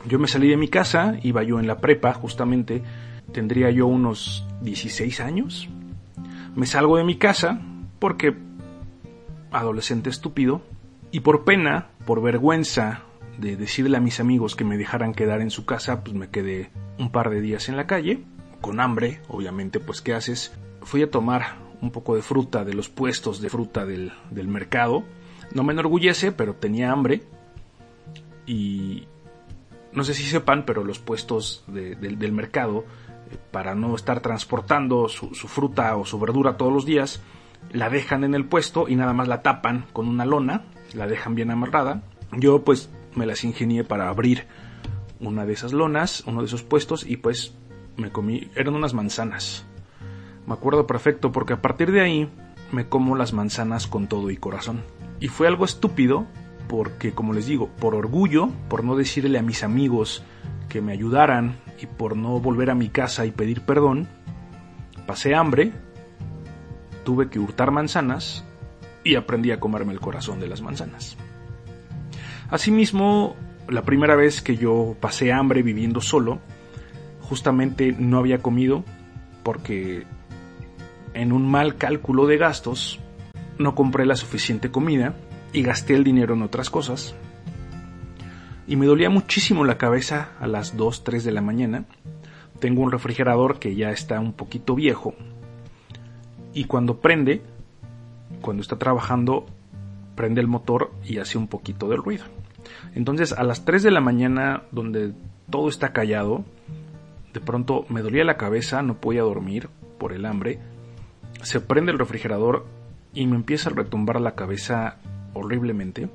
Yo 0.07 0.19
me 0.19 0.29
salí 0.29 0.49
de 0.49 0.57
mi 0.57 0.69
casa, 0.69 1.17
iba 1.23 1.43
yo 1.43 1.59
en 1.59 1.67
la 1.67 1.79
prepa 1.79 2.13
justamente, 2.13 2.83
tendría 3.33 3.71
yo 3.71 3.87
unos 3.87 4.47
16 4.63 5.21
años. 5.21 5.69
Me 6.55 6.67
salgo 6.67 6.97
de 6.97 7.05
mi 7.05 7.17
casa 7.17 7.61
porque 7.99 8.35
adolescente 9.51 10.11
estúpido 10.11 10.63
y 11.11 11.21
por 11.21 11.45
pena, 11.45 11.89
por 12.07 12.23
vergüenza 12.23 13.03
de 13.39 13.57
decirle 13.57 13.97
a 13.97 14.01
mis 14.01 14.21
amigos 14.21 14.57
que 14.57 14.65
me 14.65 14.77
dejaran 14.77 15.15
quedar 15.15 15.41
en 15.41 15.51
su 15.51 15.65
casa, 15.65 16.03
pues 16.03 16.15
me 16.15 16.29
quedé 16.29 16.71
un 16.99 17.11
par 17.11 17.31
de 17.31 17.41
días 17.41 17.69
en 17.69 17.77
la 17.77 17.87
calle, 17.87 18.25
con 18.61 18.81
hambre, 18.81 19.21
obviamente, 19.29 19.81
pues 19.81 20.03
¿qué 20.03 20.15
haces? 20.15 20.53
Fui 20.83 21.03
a 21.03 21.11
tomar 21.11 21.69
un 21.81 21.91
poco 21.91 22.17
de 22.17 22.23
fruta 22.23 22.65
de 22.65 22.75
los 22.75 22.89
puestos 22.89 23.41
de 23.41 23.51
fruta 23.51 23.87
del, 23.87 24.13
mercado. 24.49 25.05
No 25.53 25.63
me 25.63 25.73
enorgullece, 25.73 26.33
pero 26.33 26.55
tenía 26.55 26.91
hambre. 26.91 27.23
Y 28.47 29.07
no 29.93 30.05
sé 30.05 30.15
si 30.15 30.25
sepan, 30.25 30.65
pero 30.65 30.85
los 30.85 30.99
puestos 30.99 31.65
del 31.69 32.33
mercado, 32.33 32.85
eh, 33.31 33.37
para 33.51 33.75
no 33.75 33.95
estar 33.95 34.21
transportando 34.21 35.09
su, 35.09 35.29
fruta 35.31 35.97
o 35.97 36.05
su 36.05 36.19
verdura 36.19 36.57
todos 36.57 36.73
los 36.73 36.85
días, 36.85 37.21
la 37.73 37.91
dejan 37.91 38.25
en 38.25 38.35
el 38.35 38.45
puesto 38.45 38.89
y 38.89 38.97
nada 38.97 39.13
más 39.13 39.29
la 39.29 39.43
tapan 39.43 39.85
con 39.93 40.09
una 40.09 40.25
lona, 40.25 40.65
la 40.95 41.07
dejan 41.07 41.35
bien 41.35 41.51
amarrada. 41.51 42.03
Yo 42.33 42.65
pues 42.65 42.91
me 43.15 43.27
las 43.27 43.45
ingenié 43.45 43.85
para 43.85 44.09
abrir 44.09 44.47
una 45.21 45.47
de 45.47 45.53
esas 45.53 45.73
lonas, 45.73 46.23
uno 46.27 46.41
de 46.41 46.47
esos 46.47 46.63
puestos 46.63 47.05
y 47.07 47.17
pues 47.17 47.55
me 47.97 48.11
comí, 48.11 48.51
eran 48.55 48.75
unas 48.75 48.95
manzanas. 48.95 49.67
Me 50.47 50.55
acuerdo 50.55 50.87
perfecto 50.87 51.33
porque 51.33 51.55
a 51.55 51.63
partir 51.63 51.93
de 51.93 52.01
ahí 52.01 52.31
me 52.73 52.89
como 52.89 53.17
las 53.17 53.33
manzanas 53.33 53.87
con 53.87 54.07
todo 54.07 54.31
y 54.31 54.37
corazón. 54.37 54.83
Y 55.21 55.29
fue 55.29 55.47
algo 55.47 55.65
estúpido 55.65 56.27
porque, 56.69 57.13
como 57.13 57.33
les 57.33 57.47
digo, 57.47 57.69
por 57.81 57.95
orgullo, 57.95 58.51
por 58.69 58.85
no 58.85 58.95
decirle 58.95 59.39
a 59.39 59.43
mis 59.43 59.63
amigos 59.63 60.23
que 60.69 60.81
me 60.81 60.93
ayudaran 60.93 61.57
y 61.81 61.87
por 61.87 62.17
no 62.17 62.39
volver 62.41 62.71
a 62.71 62.75
mi 62.75 62.89
casa 62.89 63.27
y 63.27 63.31
pedir 63.31 63.63
perdón, 63.63 64.07
pasé 65.07 65.35
hambre, 65.35 65.73
tuve 67.09 67.31
que 67.31 67.39
hurtar 67.39 67.71
manzanas 67.71 68.45
y 69.03 69.15
aprendí 69.15 69.51
a 69.51 69.59
comerme 69.59 69.95
el 69.95 69.99
corazón 69.99 70.41
de 70.41 70.47
las 70.47 70.61
manzanas. 70.61 71.17
Asimismo, 72.51 73.35
la 73.67 73.81
primera 73.81 74.15
vez 74.15 74.43
que 74.43 74.59
yo 74.59 74.95
pasé 75.01 75.33
hambre 75.33 75.63
viviendo 75.63 76.03
solo, 76.03 76.39
justamente 77.23 77.97
no 77.99 78.19
había 78.19 78.41
comido 78.41 78.85
porque 79.43 80.05
en 81.15 81.33
un 81.33 81.51
mal 81.51 81.77
cálculo 81.77 82.27
de 82.27 82.37
gastos, 82.37 83.01
no 83.57 83.75
compré 83.75 84.05
la 84.05 84.15
suficiente 84.15 84.71
comida 84.71 85.15
y 85.55 85.63
gasté 85.63 85.95
el 85.95 86.05
dinero 86.05 86.35
en 86.35 86.43
otras 86.43 86.69
cosas. 86.69 87.15
Y 88.67 88.77
me 88.77 88.85
dolía 88.85 89.09
muchísimo 89.09 89.65
la 89.65 89.79
cabeza 89.79 90.33
a 90.41 90.47
las 90.47 90.77
2, 90.77 91.05
3 91.05 91.25
de 91.25 91.33
la 91.33 91.41
mañana. 91.41 91.87
Tengo 92.61 92.83
un 92.83 92.93
refrigerador 92.93 93.59
que 93.59 93.75
ya 93.75 93.93
está 93.93 94.21
un 94.21 94.35
poquito 94.35 94.75
viejo. 94.75 95.15
Y 96.59 96.65
cuando 96.65 96.99
prende, 96.99 97.43
cuando 98.41 98.63
está 98.63 98.79
trabajando, 98.79 99.47
prende 100.17 100.41
el 100.41 100.49
motor 100.49 100.91
y 101.05 101.19
hace 101.19 101.39
un 101.39 101.47
poquito 101.47 101.89
de 101.89 101.97
ruido. 101.97 102.25
Entonces 102.95 103.33
a 103.33 103.45
las 103.45 103.65
3 103.65 103.83
de 103.83 103.91
la 103.91 104.01
mañana, 104.01 104.63
donde 104.73 105.13
todo 105.51 105.69
está 105.69 105.93
callado, 105.93 106.45
de 107.33 107.41
pronto 107.41 107.87
me 107.89 108.03
dolía 108.03 108.25
la 108.25 108.37
cabeza, 108.37 108.83
no 108.83 108.95
podía 108.95 109.23
dormir 109.23 109.69
por 109.99 110.13
el 110.13 110.27
hambre 110.27 110.59
se 111.43 111.61
prende 111.61 111.93
el 111.93 111.99
refrigerador 111.99 112.67
y 113.15 113.27
me 113.27 113.37
empieza 113.37 113.71
a 113.71 113.73
retumbar 113.73 114.21
la 114.21 114.35
cabeza 114.35 114.97
horriblemente. 115.35 116.09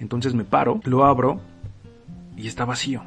Entonces 0.00 0.34
me 0.34 0.44
paro, 0.44 0.80
lo 0.84 1.04
abro 1.04 1.40
y 2.36 2.46
está 2.46 2.64
vacío. 2.64 3.02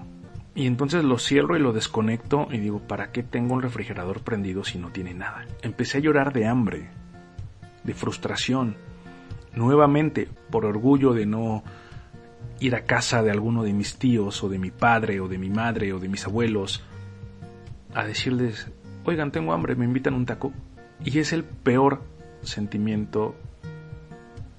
Y 0.58 0.66
entonces 0.66 1.04
lo 1.04 1.20
cierro 1.20 1.56
y 1.56 1.60
lo 1.60 1.72
desconecto 1.72 2.48
y 2.50 2.58
digo, 2.58 2.80
¿para 2.80 3.12
qué 3.12 3.22
tengo 3.22 3.54
un 3.54 3.62
refrigerador 3.62 4.22
prendido 4.22 4.64
si 4.64 4.80
no 4.80 4.90
tiene 4.90 5.14
nada? 5.14 5.46
Empecé 5.62 6.00
a 6.00 6.02
llorar 6.02 6.34
de 6.34 6.48
hambre, 6.48 6.90
de 7.84 7.94
frustración, 7.94 8.76
nuevamente 9.54 10.28
por 10.50 10.66
orgullo 10.66 11.14
de 11.14 11.28
no 11.28 11.64
ir 12.60 12.74
a 12.74 12.86
casa 12.86 13.22
de 13.22 13.30
alguno 13.30 13.62
de 13.62 13.74
mis 13.74 14.00
tíos 14.00 14.44
o 14.44 14.50
de 14.50 14.58
mi 14.58 14.72
padre 14.72 15.20
o 15.20 15.28
de 15.28 15.38
mi 15.38 15.52
madre 15.52 15.94
o 15.94 16.00
de 16.00 16.10
mis 16.10 16.26
abuelos 16.26 16.84
a 17.94 18.06
decirles, 18.06 18.68
oigan, 19.06 19.32
tengo 19.32 19.54
hambre, 19.54 19.76
me 19.76 19.86
invitan 19.86 20.16
un 20.16 20.26
taco. 20.26 20.54
Y 21.06 21.20
es 21.20 21.34
el 21.34 21.44
peor 21.44 22.02
sentimiento 22.42 23.36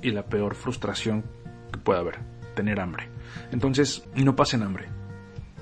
y 0.00 0.12
la 0.12 0.26
peor 0.26 0.54
frustración 0.54 1.24
que 1.72 1.80
puede 1.80 1.98
haber, 1.98 2.20
tener 2.54 2.78
hambre. 2.78 3.08
Entonces, 3.50 4.08
no 4.14 4.36
pasen 4.36 4.62
hambre. 4.62 4.97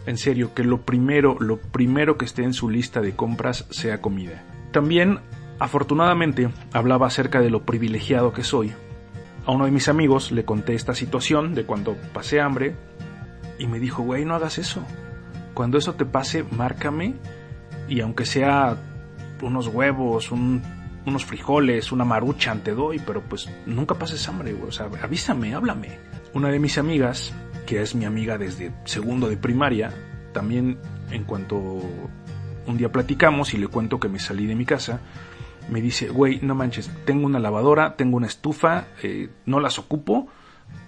En 0.06 0.16
serio, 0.16 0.54
que 0.54 0.64
lo 0.64 0.82
primero, 0.82 1.36
lo 1.40 1.58
primero 1.58 2.16
que 2.16 2.24
esté 2.24 2.44
en 2.44 2.54
su 2.54 2.70
lista 2.70 3.00
de 3.00 3.14
compras 3.14 3.66
sea 3.70 4.00
comida. 4.00 4.44
También, 4.72 5.18
afortunadamente, 5.58 6.48
hablaba 6.72 7.06
acerca 7.08 7.40
de 7.40 7.50
lo 7.50 7.62
privilegiado 7.62 8.32
que 8.32 8.44
soy. 8.44 8.72
A 9.44 9.52
uno 9.52 9.64
de 9.64 9.70
mis 9.70 9.88
amigos 9.88 10.32
le 10.32 10.44
conté 10.44 10.74
esta 10.74 10.94
situación 10.94 11.54
de 11.54 11.64
cuando 11.64 11.96
pasé 12.12 12.40
hambre 12.40 12.74
y 13.58 13.66
me 13.66 13.78
dijo, 13.78 14.02
güey, 14.02 14.24
no 14.24 14.34
hagas 14.34 14.58
eso. 14.58 14.82
Cuando 15.54 15.78
eso 15.78 15.94
te 15.94 16.04
pase, 16.04 16.44
márcame 16.44 17.14
y 17.88 18.00
aunque 18.00 18.24
sea 18.24 18.76
unos 19.42 19.68
huevos, 19.68 20.30
unos 20.32 21.24
frijoles, 21.24 21.92
una 21.92 22.04
maruchan 22.04 22.60
te 22.62 22.72
doy, 22.72 22.98
pero 22.98 23.22
pues 23.22 23.48
nunca 23.64 23.94
pases 23.94 24.28
hambre, 24.28 24.52
güey. 24.52 24.68
O 24.68 24.72
sea, 24.72 24.88
avísame, 25.02 25.54
háblame. 25.54 25.98
Una 26.34 26.48
de 26.48 26.58
mis 26.58 26.76
amigas, 26.78 27.32
que 27.66 27.82
es 27.82 27.94
mi 27.94 28.04
amiga 28.04 28.38
desde 28.38 28.72
segundo 28.84 29.28
de 29.28 29.36
primaria, 29.36 29.92
también 30.32 30.78
en 31.10 31.24
cuanto 31.24 31.58
un 32.66 32.76
día 32.76 32.90
platicamos 32.90 33.54
y 33.54 33.58
le 33.58 33.68
cuento 33.68 34.00
que 34.00 34.08
me 34.08 34.18
salí 34.18 34.46
de 34.46 34.54
mi 34.54 34.64
casa, 34.64 35.00
me 35.70 35.80
dice, 35.80 36.08
güey, 36.08 36.40
no 36.42 36.54
manches, 36.54 36.90
tengo 37.04 37.26
una 37.26 37.38
lavadora, 37.38 37.96
tengo 37.96 38.16
una 38.16 38.26
estufa, 38.26 38.86
eh, 39.02 39.28
no 39.46 39.60
las 39.60 39.78
ocupo, 39.78 40.28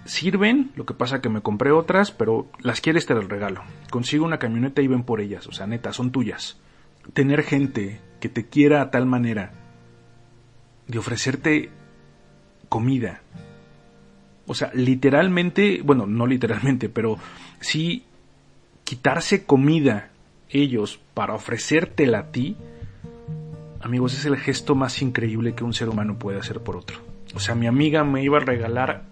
sirven, 0.05 0.71
lo 0.75 0.85
que 0.85 0.93
pasa 0.93 1.21
que 1.21 1.29
me 1.29 1.41
compré 1.41 1.71
otras, 1.71 2.11
pero 2.11 2.47
las 2.61 2.81
quieres 2.81 3.05
te 3.05 3.13
las 3.13 3.27
regalo. 3.27 3.63
Consigo 3.89 4.25
una 4.25 4.39
camioneta 4.39 4.81
y 4.81 4.87
ven 4.87 5.03
por 5.03 5.21
ellas, 5.21 5.47
o 5.47 5.51
sea, 5.51 5.67
neta, 5.67 5.93
son 5.93 6.11
tuyas. 6.11 6.59
Tener 7.13 7.43
gente 7.43 8.01
que 8.19 8.29
te 8.29 8.47
quiera 8.47 8.81
a 8.81 8.91
tal 8.91 9.05
manera 9.05 9.51
de 10.87 10.97
ofrecerte 10.97 11.69
comida. 12.69 13.21
O 14.49 14.55
sea, 14.55 14.71
literalmente, 14.73 15.81
bueno, 15.83 16.07
no 16.07 16.25
literalmente, 16.25 16.89
pero 16.89 17.19
sí 17.59 18.03
quitarse 18.83 19.45
comida 19.45 20.09
ellos 20.49 20.99
para 21.13 21.35
ofrecértela 21.35 22.17
a 22.17 22.31
ti, 22.31 22.57
amigos, 23.79 24.15
es 24.15 24.25
el 24.25 24.37
gesto 24.37 24.73
más 24.73 25.03
increíble 25.03 25.53
que 25.53 25.63
un 25.63 25.73
ser 25.73 25.87
humano 25.87 26.17
puede 26.17 26.39
hacer 26.39 26.61
por 26.61 26.77
otro. 26.77 26.97
O 27.35 27.39
sea, 27.39 27.53
mi 27.53 27.67
amiga 27.67 28.03
me 28.03 28.23
iba 28.23 28.37
a 28.37 28.41
regalar 28.41 29.03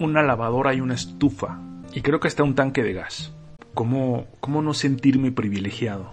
una 0.00 0.20
lavadora 0.20 0.74
y 0.74 0.80
una 0.80 0.94
estufa. 0.94 1.60
Y 1.94 2.00
creo 2.00 2.18
que 2.18 2.26
hasta 2.26 2.42
un 2.42 2.56
tanque 2.56 2.82
de 2.82 2.92
gas. 2.92 3.32
¿Cómo, 3.74 4.26
cómo 4.40 4.62
no 4.62 4.74
sentirme 4.74 5.30
privilegiado? 5.30 6.12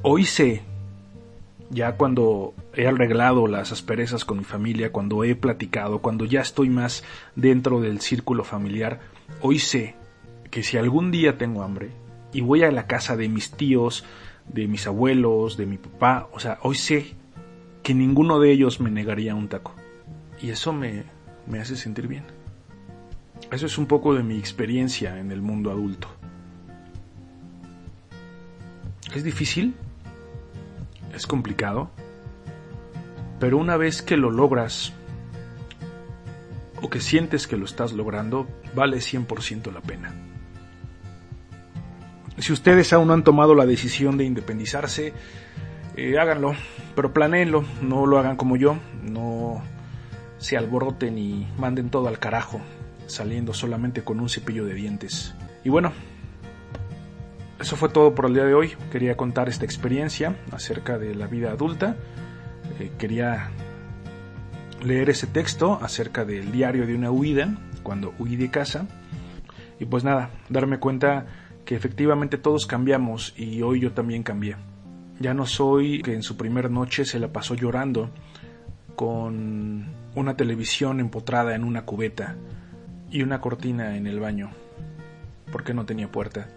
Hoy 0.00 0.24
sé, 0.24 0.62
ya 1.70 1.96
cuando 1.96 2.52
he 2.74 2.86
arreglado 2.86 3.46
las 3.46 3.72
asperezas 3.72 4.24
con 4.24 4.38
mi 4.38 4.44
familia, 4.44 4.92
cuando 4.92 5.24
he 5.24 5.36
platicado, 5.36 6.00
cuando 6.00 6.24
ya 6.24 6.40
estoy 6.40 6.68
más 6.68 7.04
dentro 7.36 7.80
del 7.80 8.00
círculo 8.00 8.44
familiar, 8.44 9.00
hoy 9.40 9.60
sé 9.60 9.94
que 10.50 10.64
si 10.64 10.76
algún 10.76 11.12
día 11.12 11.38
tengo 11.38 11.62
hambre 11.62 11.90
y 12.32 12.40
voy 12.40 12.64
a 12.64 12.72
la 12.72 12.86
casa 12.86 13.16
de 13.16 13.28
mis 13.28 13.52
tíos, 13.52 14.04
de 14.48 14.66
mis 14.66 14.86
abuelos, 14.88 15.56
de 15.56 15.66
mi 15.66 15.78
papá, 15.78 16.28
o 16.32 16.40
sea, 16.40 16.58
hoy 16.62 16.74
sé 16.74 17.14
que 17.84 17.94
ninguno 17.94 18.40
de 18.40 18.50
ellos 18.50 18.80
me 18.80 18.90
negaría 18.90 19.34
un 19.34 19.48
taco. 19.48 19.74
Y 20.42 20.50
eso 20.50 20.72
me, 20.72 21.04
me 21.46 21.60
hace 21.60 21.76
sentir 21.76 22.08
bien. 22.08 22.24
Eso 23.52 23.66
es 23.66 23.78
un 23.78 23.86
poco 23.86 24.14
de 24.14 24.22
mi 24.22 24.38
experiencia 24.38 25.18
en 25.18 25.30
el 25.30 25.40
mundo 25.40 25.70
adulto. 25.70 26.08
¿Es 29.14 29.24
difícil? 29.24 29.74
¿Es 31.14 31.26
complicado? 31.26 31.90
Pero 33.38 33.58
una 33.58 33.76
vez 33.76 34.02
que 34.02 34.16
lo 34.16 34.30
logras, 34.30 34.92
o 36.82 36.90
que 36.90 37.00
sientes 37.00 37.46
que 37.46 37.56
lo 37.56 37.64
estás 37.64 37.92
logrando, 37.92 38.46
vale 38.74 38.98
100% 38.98 39.72
la 39.72 39.80
pena. 39.80 40.14
Si 42.38 42.52
ustedes 42.52 42.92
aún 42.92 43.08
no 43.08 43.14
han 43.14 43.24
tomado 43.24 43.54
la 43.54 43.66
decisión 43.66 44.16
de 44.16 44.24
independizarse, 44.24 45.12
eh, 45.96 46.18
háganlo, 46.18 46.54
pero 46.94 47.12
planeenlo, 47.12 47.64
no 47.82 48.06
lo 48.06 48.18
hagan 48.18 48.36
como 48.36 48.56
yo, 48.56 48.76
no 49.02 49.62
se 50.38 50.56
alboroten 50.56 51.18
y 51.18 51.46
manden 51.58 51.90
todo 51.90 52.08
al 52.08 52.18
carajo, 52.18 52.60
saliendo 53.06 53.52
solamente 53.52 54.02
con 54.02 54.20
un 54.20 54.28
cepillo 54.28 54.64
de 54.64 54.74
dientes. 54.74 55.34
Y 55.64 55.68
bueno, 55.68 55.92
eso 57.60 57.76
fue 57.76 57.90
todo 57.90 58.14
por 58.14 58.26
el 58.26 58.34
día 58.34 58.44
de 58.44 58.54
hoy. 58.54 58.72
Quería 58.90 59.16
contar 59.16 59.48
esta 59.48 59.64
experiencia 59.64 60.36
acerca 60.50 60.98
de 60.98 61.14
la 61.14 61.26
vida 61.26 61.50
adulta. 61.50 61.96
Eh, 62.78 62.90
quería 62.98 63.50
leer 64.82 65.10
ese 65.10 65.26
texto 65.26 65.78
acerca 65.82 66.24
del 66.24 66.52
diario 66.52 66.86
de 66.86 66.94
una 66.94 67.10
huida, 67.10 67.54
cuando 67.82 68.14
huí 68.18 68.36
de 68.36 68.50
casa. 68.50 68.86
Y 69.78 69.84
pues 69.84 70.04
nada, 70.04 70.30
darme 70.48 70.78
cuenta 70.78 71.26
que 71.64 71.74
efectivamente 71.74 72.38
todos 72.38 72.66
cambiamos 72.66 73.34
y 73.36 73.60
hoy 73.62 73.80
yo 73.80 73.92
también 73.92 74.22
cambié. 74.22 74.56
Ya 75.18 75.34
no 75.34 75.44
soy 75.44 76.00
que 76.00 76.14
en 76.14 76.22
su 76.22 76.38
primer 76.38 76.70
noche 76.70 77.04
se 77.04 77.18
la 77.18 77.28
pasó 77.28 77.54
llorando 77.54 78.10
con 78.96 79.86
una 80.14 80.36
televisión 80.36 80.98
empotrada 80.98 81.54
en 81.54 81.64
una 81.64 81.84
cubeta 81.84 82.36
y 83.10 83.22
una 83.22 83.40
cortina 83.40 83.96
en 83.96 84.06
el 84.06 84.18
baño, 84.18 84.50
porque 85.52 85.74
no 85.74 85.84
tenía 85.84 86.10
puerta. 86.10 86.48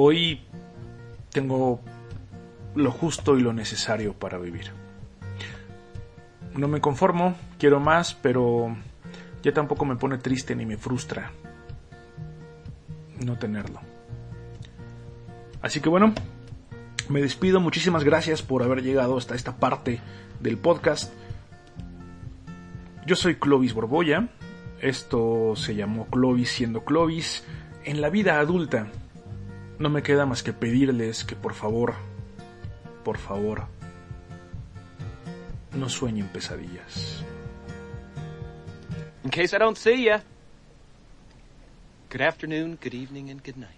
Hoy 0.00 0.38
tengo 1.32 1.80
lo 2.76 2.92
justo 2.92 3.36
y 3.36 3.42
lo 3.42 3.52
necesario 3.52 4.12
para 4.12 4.38
vivir. 4.38 4.70
No 6.54 6.68
me 6.68 6.80
conformo, 6.80 7.34
quiero 7.58 7.80
más, 7.80 8.14
pero 8.14 8.76
ya 9.42 9.52
tampoco 9.52 9.84
me 9.84 9.96
pone 9.96 10.18
triste 10.18 10.54
ni 10.54 10.66
me 10.66 10.76
frustra 10.76 11.32
no 13.26 13.38
tenerlo. 13.38 13.80
Así 15.62 15.80
que 15.80 15.88
bueno, 15.88 16.14
me 17.08 17.20
despido, 17.20 17.58
muchísimas 17.58 18.04
gracias 18.04 18.40
por 18.40 18.62
haber 18.62 18.84
llegado 18.84 19.18
hasta 19.18 19.34
esta 19.34 19.56
parte 19.56 20.00
del 20.38 20.58
podcast. 20.58 21.12
Yo 23.04 23.16
soy 23.16 23.34
Clovis 23.34 23.74
Borboya, 23.74 24.28
esto 24.80 25.54
se 25.56 25.74
llamó 25.74 26.06
Clovis 26.06 26.50
siendo 26.50 26.84
Clovis. 26.84 27.42
En 27.84 28.00
la 28.00 28.10
vida 28.10 28.38
adulta 28.38 28.92
no 29.78 29.88
me 29.88 30.02
queda 30.02 30.26
más 30.26 30.42
que 30.42 30.52
pedirles 30.52 31.24
que 31.24 31.36
por 31.36 31.54
favor, 31.54 31.94
por 33.04 33.16
favor, 33.18 33.66
no 35.72 35.88
sueñen 35.88 36.28
pesadillas. 36.28 37.22
In 39.24 39.30
case 39.30 39.54
I 39.54 39.58
don't 39.58 39.76
see 39.76 40.04
ya, 40.04 40.22
good 42.10 42.22
afternoon, 42.22 42.78
good 42.82 42.94
evening, 42.94 43.30
and 43.30 43.42
good 43.44 43.56
night. 43.56 43.77